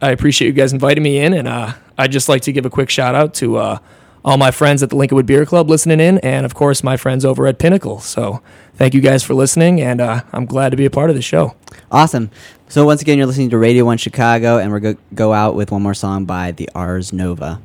I 0.00 0.10
appreciate 0.10 0.48
you 0.48 0.52
guys 0.52 0.72
inviting 0.72 1.02
me 1.02 1.18
in, 1.18 1.32
and 1.32 1.48
uh, 1.48 1.72
I'd 1.96 2.12
just 2.12 2.28
like 2.28 2.42
to 2.42 2.52
give 2.52 2.66
a 2.66 2.70
quick 2.70 2.90
shout 2.90 3.14
out 3.14 3.34
to 3.34 3.56
uh, 3.56 3.78
all 4.24 4.36
my 4.36 4.50
friends 4.50 4.82
at 4.82 4.90
the 4.90 4.96
Lincolnwood 4.96 5.26
Beer 5.26 5.46
Club 5.46 5.70
listening 5.70 6.00
in, 6.00 6.18
and 6.18 6.44
of 6.44 6.54
course 6.54 6.82
my 6.82 6.96
friends 6.96 7.24
over 7.24 7.46
at 7.46 7.58
Pinnacle. 7.58 8.00
So 8.00 8.42
thank 8.74 8.92
you 8.92 9.00
guys 9.00 9.22
for 9.22 9.34
listening, 9.34 9.80
and 9.80 10.00
uh, 10.00 10.22
I'm 10.32 10.46
glad 10.46 10.70
to 10.70 10.76
be 10.76 10.84
a 10.84 10.90
part 10.90 11.10
of 11.10 11.16
the 11.16 11.22
show. 11.22 11.56
Awesome. 11.90 12.30
So 12.68 12.84
once 12.84 13.00
again, 13.00 13.16
you're 13.16 13.26
listening 13.26 13.50
to 13.50 13.58
Radio 13.58 13.84
One 13.84 13.98
Chicago, 13.98 14.58
and 14.58 14.72
we're 14.72 14.80
go 14.80 14.96
go 15.14 15.32
out 15.32 15.54
with 15.54 15.70
one 15.70 15.82
more 15.82 15.94
song 15.94 16.24
by 16.24 16.52
the 16.52 16.68
Ars 16.74 17.12
Nova. 17.12 17.60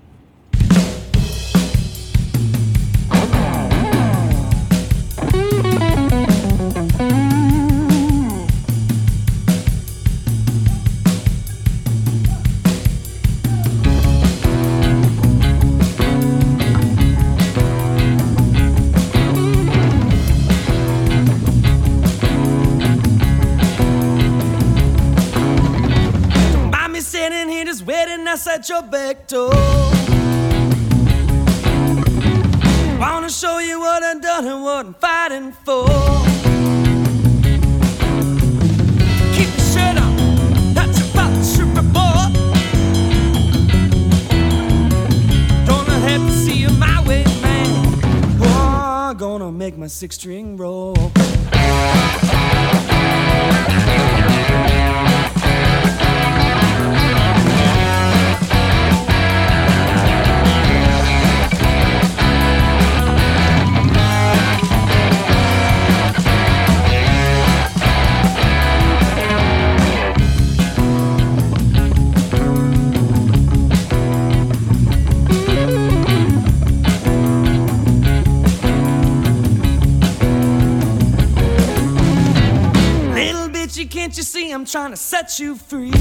Outside 28.31 28.69
your 28.69 28.81
back 28.83 29.27
door. 29.27 29.49
Wanna 32.97 33.29
show 33.29 33.59
you 33.59 33.77
what 33.81 34.03
I've 34.03 34.21
done 34.21 34.47
and 34.47 34.63
what 34.63 34.85
I'm 34.85 34.93
fighting 34.93 35.51
for. 35.51 35.85
Keep 39.35 39.49
on, 39.97 40.73
that's 40.73 41.01
about. 41.77 42.31
Gonna 45.67 45.99
have 46.07 46.21
to 46.21 46.31
see 46.31 46.55
you 46.55 46.69
my 46.69 47.03
way, 47.05 47.25
man. 47.41 47.99
Oh, 48.39 49.13
gonna 49.17 49.51
make 49.51 49.77
my 49.77 49.87
six 49.87 50.15
string 50.15 50.55
roll. 50.55 50.95
Can't 83.91 84.15
you 84.15 84.23
see 84.23 84.51
I'm 84.51 84.63
trying 84.63 84.91
to 84.91 84.97
set 84.97 85.37
you 85.37 85.55
free? 85.55 85.91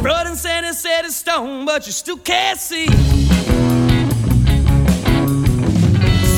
Blood 0.00 0.28
and 0.28 0.36
sand 0.36 0.64
is 0.66 0.78
set 0.78 1.04
in 1.04 1.10
stone, 1.10 1.66
but 1.66 1.84
you 1.86 1.92
still 1.92 2.18
can't 2.18 2.58
see. 2.58 2.86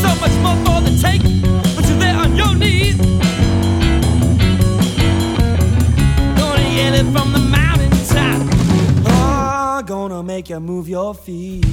So 0.01 0.09
much 0.23 0.33
more 0.41 0.57
for 0.65 0.81
the 0.81 0.99
take, 1.03 1.21
but 1.77 1.87
you're 1.87 1.99
there 1.99 2.17
on 2.17 2.35
your 2.35 2.55
knees. 2.55 2.97
Gonna 6.39 6.69
yell 6.75 6.95
it 6.95 7.05
from 7.13 7.33
the 7.35 7.47
mountaintop. 7.51 8.49
Oh, 9.05 9.83
gonna 9.85 10.23
make 10.23 10.49
you 10.49 10.59
move 10.59 10.89
your 10.89 11.15
feet. 11.15 11.67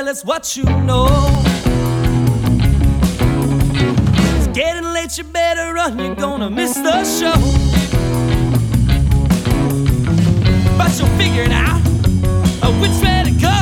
Tell 0.00 0.08
us 0.08 0.24
what 0.24 0.56
you 0.56 0.64
know. 0.64 1.08
It's 4.36 4.46
getting 4.58 4.84
late, 4.94 5.18
you 5.18 5.24
better 5.24 5.74
run, 5.74 5.98
you're 5.98 6.14
gonna 6.14 6.48
miss 6.48 6.72
the 6.74 7.04
show. 7.04 7.34
But 10.78 10.98
you'll 10.98 11.14
figure 11.18 11.42
it 11.42 11.52
out 11.52 11.82
which 12.80 12.96
way 13.02 13.24
to 13.28 13.34
go. 13.48 13.58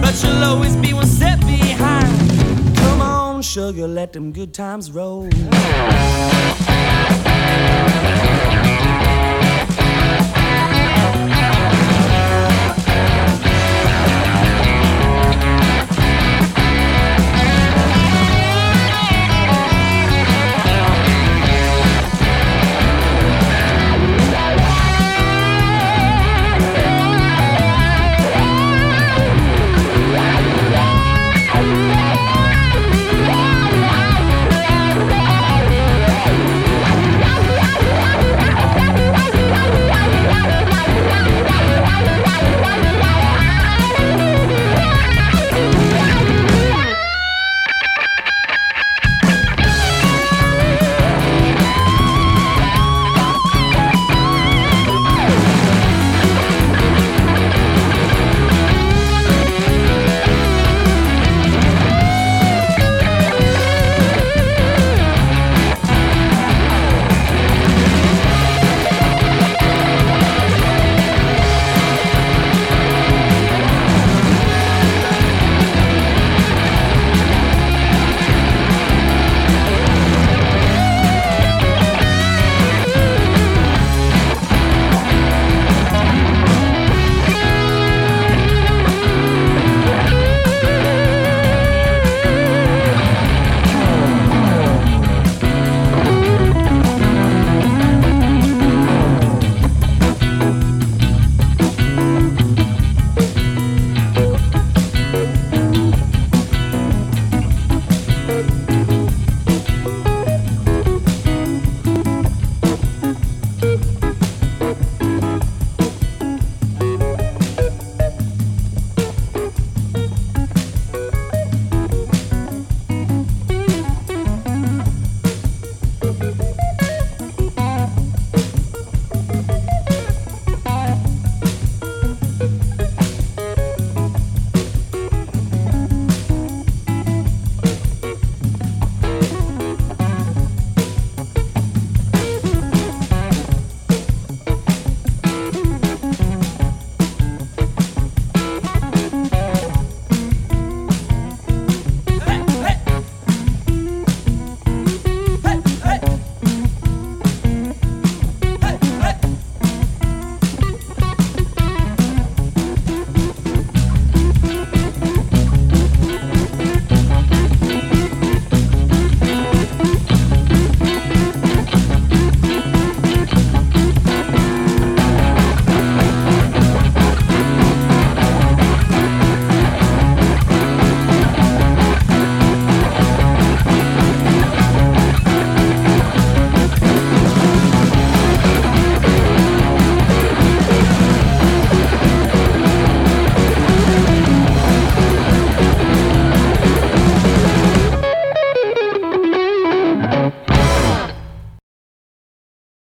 But 0.00 0.14
you'll 0.22 0.44
always 0.44 0.74
be 0.76 0.94
one 0.94 1.06
step 1.06 1.40
behind. 1.40 2.08
Come 2.78 3.02
on, 3.02 3.42
sugar, 3.42 3.86
let 3.86 4.14
them 4.14 4.32
good 4.32 4.54
times 4.54 4.90
roll. 4.90 5.28